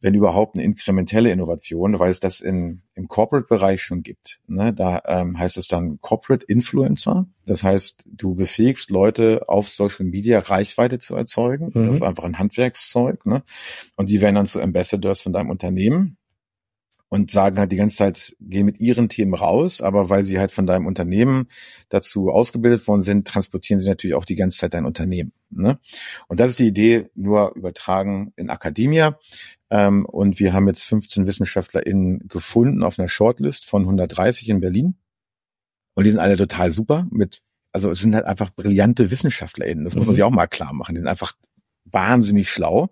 [0.00, 4.40] wenn überhaupt eine inkrementelle Innovation, weil es das in, im Corporate-Bereich schon gibt.
[4.46, 4.72] Ne?
[4.72, 7.26] Da ähm, heißt es dann Corporate Influencer.
[7.44, 11.70] Das heißt, du befähigst Leute auf Social Media Reichweite zu erzeugen.
[11.74, 11.86] Mhm.
[11.86, 13.26] Das ist einfach ein Handwerkszeug.
[13.26, 13.42] Ne?
[13.96, 16.16] Und die werden dann zu Ambassadors von deinem Unternehmen
[17.10, 20.52] und sagen halt die ganze Zeit, geh mit ihren Themen raus, aber weil sie halt
[20.52, 21.48] von deinem Unternehmen
[21.88, 25.32] dazu ausgebildet worden sind, transportieren sie natürlich auch die ganze Zeit dein Unternehmen.
[25.50, 25.80] Ne?
[26.28, 29.18] Und das ist die Idee, nur übertragen in Akademia.
[29.70, 34.96] Ähm, und wir haben jetzt 15 WissenschaftlerInnen gefunden auf einer Shortlist von 130 in Berlin.
[35.94, 37.40] Und die sind alle total super mit,
[37.72, 39.84] also es sind halt einfach brillante WissenschaftlerInnen.
[39.84, 40.16] Das muss man mhm.
[40.16, 40.94] sich auch mal klar machen.
[40.94, 41.34] Die sind einfach
[41.84, 42.90] wahnsinnig schlau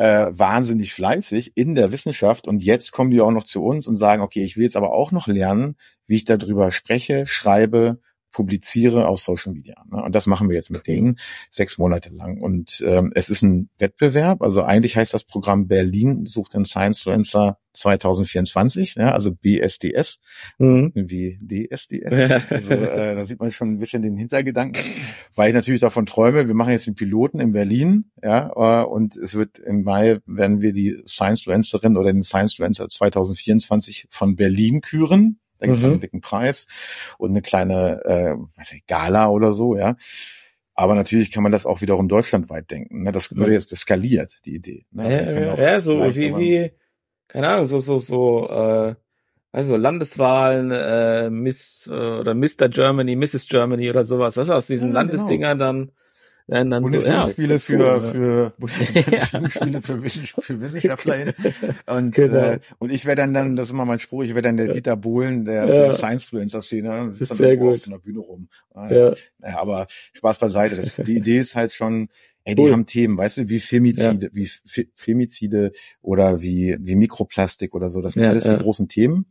[0.00, 3.96] äh, wahnsinnig fleißig in der Wissenschaft und jetzt kommen die auch noch zu uns und
[3.96, 5.76] sagen, okay, ich will jetzt aber auch noch lernen,
[6.06, 9.82] wie ich darüber spreche, schreibe, publiziere auf Social Media.
[9.90, 10.02] Ne?
[10.02, 11.18] Und das machen wir jetzt mit denen
[11.50, 12.40] sechs Monate lang.
[12.40, 14.42] Und ähm, es ist ein Wettbewerb.
[14.42, 20.18] Also eigentlich heißt das Programm Berlin sucht den Science Influencer 2024, ja, also BSDS,
[20.58, 20.92] mhm.
[20.94, 22.42] wie DSDS.
[22.50, 24.82] Also äh, da sieht man schon ein bisschen den Hintergedanken,
[25.34, 29.16] weil ich natürlich davon träume, wir machen jetzt den Piloten in Berlin, ja, äh, und
[29.16, 34.34] es wird im Mai werden wir die Science Influencerin oder den Science Influencer 2024 von
[34.36, 35.38] Berlin küren.
[35.60, 35.92] Da gibt es mhm.
[35.92, 36.66] einen dicken Preis
[37.18, 39.96] und eine kleine äh, weiß ich, Gala oder so, ja.
[40.74, 43.02] Aber natürlich kann man das auch wiederum deutschlandweit denken.
[43.02, 43.12] Ne?
[43.12, 44.86] Das würde jetzt skaliert, die Idee.
[44.90, 45.04] Ne?
[45.04, 46.72] Also ja, ja, so wie, wie,
[47.28, 48.94] keine Ahnung, so, so, so, äh,
[49.52, 52.68] also Landeswahlen, äh, Miss äh, oder Mr.
[52.70, 53.46] Germany, Mrs.
[53.48, 55.12] Germany oder sowas, was aus diesen ja, genau.
[55.12, 55.72] Landesdingern genau.
[55.72, 55.92] dann
[56.50, 61.34] werden dann Bundesjugendspiele so, ja, für, cool, für, Bundesjugendspiele für, für WissenschaftlerInnen.
[61.86, 62.36] Und, genau.
[62.36, 64.72] äh, und ich wäre dann, dann, das ist immer mein Spruch, ich wäre dann der
[64.72, 65.66] Dieter Bohlen der, ja.
[65.66, 68.48] der Science-Fluencer-Szene und sitzt dann irgendwo auf so einer Bühne rum.
[68.74, 69.12] Ja.
[69.38, 70.76] Naja, aber Spaß beiseite.
[70.76, 72.08] Das, die Idee ist halt schon,
[72.44, 72.72] Ey, die cool.
[72.72, 74.30] haben Themen, weißt du, wie Femizide, ja.
[74.32, 74.48] wie
[74.96, 78.00] Femizide oder wie, wie Mikroplastik oder so.
[78.00, 78.54] Das sind ja, alles ja.
[78.54, 79.26] die großen Themen.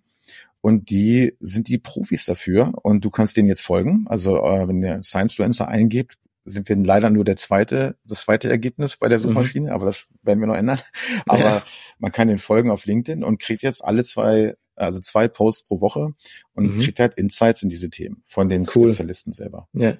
[0.62, 2.74] Und die sind die Profis dafür.
[2.84, 4.06] Und du kannst denen jetzt folgen.
[4.08, 6.19] Also, äh, wenn ihr Science Influencer eingebt,
[6.50, 9.74] sind wir leider nur der zweite, das zweite Ergebnis bei der Suchmaschine, mhm.
[9.74, 10.80] aber das werden wir noch ändern.
[11.28, 11.64] Aber ja.
[12.00, 15.82] man kann den folgen auf LinkedIn und kriegt jetzt alle zwei, also zwei Posts pro
[15.82, 16.14] Woche
[16.54, 16.80] und mhm.
[16.80, 18.90] kriegt halt Insights in diese Themen von den cool.
[18.90, 19.68] Spezialisten selber.
[19.74, 19.98] Ja.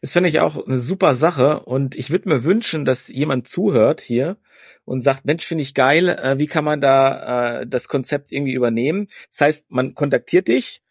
[0.00, 4.00] Das finde ich auch eine super Sache und ich würde mir wünschen, dass jemand zuhört
[4.00, 4.36] hier
[4.84, 8.54] und sagt, Mensch, finde ich geil, äh, wie kann man da äh, das Konzept irgendwie
[8.54, 9.08] übernehmen?
[9.30, 10.82] Das heißt, man kontaktiert dich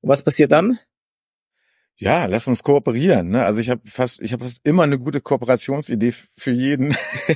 [0.00, 0.78] und was passiert dann?
[2.00, 3.28] Ja, lass uns kooperieren.
[3.28, 3.44] Ne?
[3.44, 6.92] Also ich habe fast, ich habe fast immer eine gute Kooperationsidee für jeden,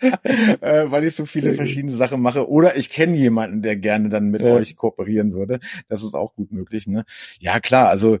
[0.00, 2.50] äh, weil ich so viele verschiedene Sachen mache.
[2.50, 4.52] Oder ich kenne jemanden, der gerne dann mit ja.
[4.52, 5.60] euch kooperieren würde.
[5.86, 6.88] Das ist auch gut möglich.
[6.88, 7.04] Ne?
[7.38, 7.88] Ja, klar.
[7.88, 8.18] Also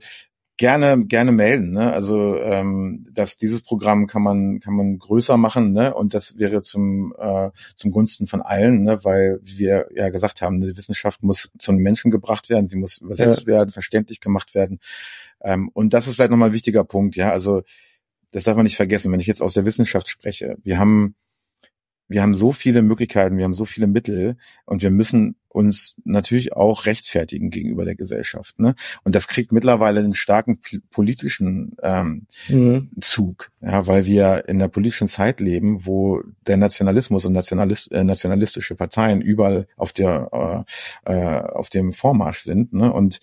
[0.60, 1.72] gerne gerne melden.
[1.72, 1.90] Ne?
[1.90, 5.94] Also ähm, dass dieses Programm kann man kann man größer machen, ne?
[5.94, 9.02] Und das wäre zum äh, zum Gunsten von allen, ne?
[9.02, 12.98] Weil wir ja gesagt haben, die Wissenschaft muss zu den Menschen gebracht werden, sie muss
[12.98, 13.46] übersetzt ja.
[13.46, 14.80] werden, verständlich gemacht werden.
[15.40, 17.30] Ähm, und das ist vielleicht nochmal ein wichtiger Punkt, ja.
[17.30, 17.62] Also
[18.30, 20.58] das darf man nicht vergessen, wenn ich jetzt aus der Wissenschaft spreche.
[20.62, 21.14] Wir haben
[22.10, 24.36] wir haben so viele Möglichkeiten, wir haben so viele Mittel
[24.66, 28.58] und wir müssen uns natürlich auch rechtfertigen gegenüber der Gesellschaft.
[28.58, 28.74] Ne?
[29.04, 32.90] Und das kriegt mittlerweile einen starken politischen ähm, mhm.
[33.00, 38.02] Zug, ja, weil wir in der politischen Zeit leben, wo der Nationalismus und Nationalist, äh,
[38.02, 40.66] nationalistische Parteien überall auf der
[41.06, 42.72] äh, äh, auf dem Vormarsch sind.
[42.72, 42.92] Ne?
[42.92, 43.20] Und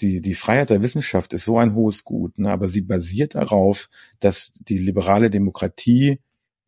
[0.00, 2.50] die, die Freiheit der Wissenschaft ist so ein hohes Gut, ne?
[2.50, 3.88] aber sie basiert darauf,
[4.18, 6.18] dass die liberale Demokratie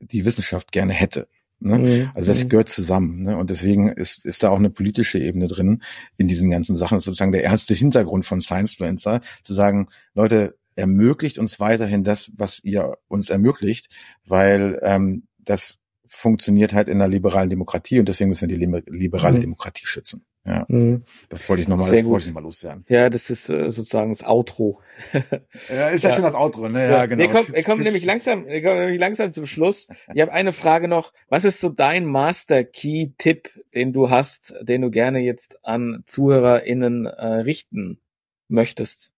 [0.01, 1.29] die Wissenschaft gerne hätte.
[1.61, 1.79] Ne?
[1.79, 2.11] Mhm.
[2.15, 2.49] Also das mhm.
[2.49, 3.23] gehört zusammen.
[3.23, 3.37] Ne?
[3.37, 5.83] Und deswegen ist, ist da auch eine politische Ebene drin
[6.17, 6.97] in diesen ganzen Sachen.
[6.97, 12.31] Das ist sozusagen der ernste Hintergrund von Science-Fluencer, zu sagen, Leute, ermöglicht uns weiterhin das,
[12.35, 13.89] was ihr uns ermöglicht,
[14.25, 19.37] weil ähm, das funktioniert halt in einer liberalen Demokratie und deswegen müssen wir die liberale
[19.37, 19.43] mhm.
[19.43, 20.25] Demokratie schützen.
[20.47, 21.05] Ja, mhm.
[21.29, 22.85] das wollte ich nochmal, das wollte ich mal loswerden.
[22.89, 24.81] Ja, das ist äh, sozusagen das Outro.
[25.13, 26.85] ja, ist ja, ja schon das Outro, ne?
[26.85, 27.23] Ja, ja genau.
[27.23, 29.89] Wir kommen, wir kommen nämlich langsam, wir kommen nämlich langsam zum Schluss.
[30.15, 31.13] Ich habe eine Frage noch.
[31.29, 36.03] Was ist so dein Master Key Tipp, den du hast, den du gerne jetzt an
[36.07, 38.01] ZuhörerInnen äh, richten
[38.49, 39.13] möchtest?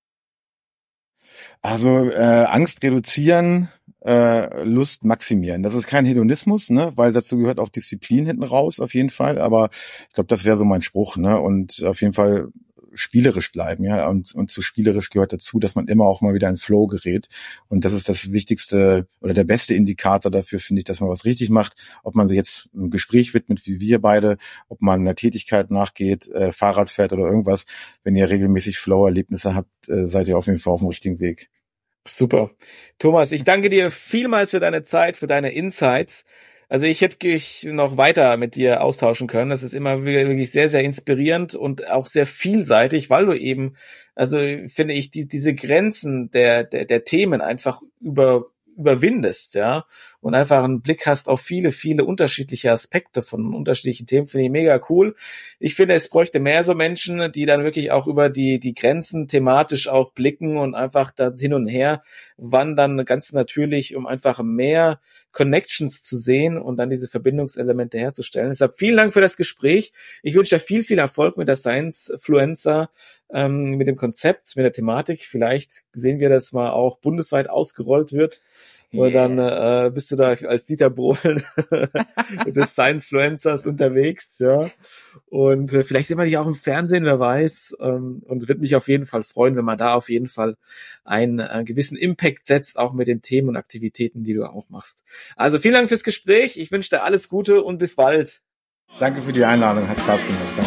[1.62, 3.68] Also äh, Angst reduzieren,
[4.04, 5.62] äh, Lust maximieren.
[5.62, 9.38] Das ist kein Hedonismus, ne, weil dazu gehört auch Disziplin hinten raus auf jeden Fall.
[9.38, 9.70] Aber
[10.08, 12.48] ich glaube, das wäre so mein Spruch, ne, und auf jeden Fall
[12.94, 16.48] spielerisch bleiben, ja, und, und zu spielerisch gehört dazu, dass man immer auch mal wieder
[16.48, 17.28] in Flow gerät.
[17.68, 21.24] Und das ist das wichtigste oder der beste Indikator dafür, finde ich, dass man was
[21.24, 21.74] richtig macht.
[22.02, 24.36] Ob man sich jetzt ein Gespräch widmet, wie wir beide,
[24.68, 27.66] ob man einer Tätigkeit nachgeht, äh, Fahrrad fährt oder irgendwas.
[28.04, 31.51] Wenn ihr regelmäßig Flow-Erlebnisse habt, äh, seid ihr auf jeden Fall auf dem richtigen Weg.
[32.06, 32.50] Super.
[32.98, 36.24] Thomas, ich danke dir vielmals für deine Zeit, für deine Insights.
[36.68, 39.50] Also ich hätte mich noch weiter mit dir austauschen können.
[39.50, 43.76] Das ist immer wirklich sehr, sehr inspirierend und auch sehr vielseitig, weil du eben,
[44.14, 48.46] also finde ich, die, diese Grenzen der, der, der Themen einfach über,
[48.76, 49.84] überwindest, ja,
[50.20, 54.50] und einfach einen Blick hast auf viele, viele unterschiedliche Aspekte von unterschiedlichen Themen, finde ich
[54.50, 55.16] mega cool.
[55.58, 59.28] Ich finde, es bräuchte mehr so Menschen, die dann wirklich auch über die, die Grenzen
[59.28, 62.02] thematisch auch blicken und einfach da hin und her
[62.36, 65.00] wandern, ganz natürlich, um einfach mehr
[65.32, 68.48] Connections zu sehen und dann diese Verbindungselemente herzustellen.
[68.48, 69.92] Deshalb vielen Dank für das Gespräch.
[70.22, 72.90] Ich wünsche dir viel, viel Erfolg mit der Science Fluencer,
[73.30, 75.24] ähm, mit dem Konzept, mit der Thematik.
[75.24, 78.42] Vielleicht sehen wir, dass mal auch bundesweit ausgerollt wird.
[78.92, 79.04] Yeah.
[79.04, 81.42] Und dann äh, bist du da als Dieter Bohlen
[82.46, 84.68] des Science-Fluencers unterwegs, ja.
[85.26, 87.76] Und äh, vielleicht sehen wir dich auch im Fernsehen, wer weiß.
[87.80, 90.56] Ähm, und wird mich auf jeden Fall freuen, wenn man da auf jeden Fall
[91.04, 95.02] einen äh, gewissen Impact setzt, auch mit den Themen und Aktivitäten, die du auch machst.
[95.36, 96.58] Also vielen Dank fürs Gespräch.
[96.58, 98.42] Ich wünsche dir alles Gute und bis bald.
[98.98, 100.61] Danke für die Einladung, hat Spaß gemacht.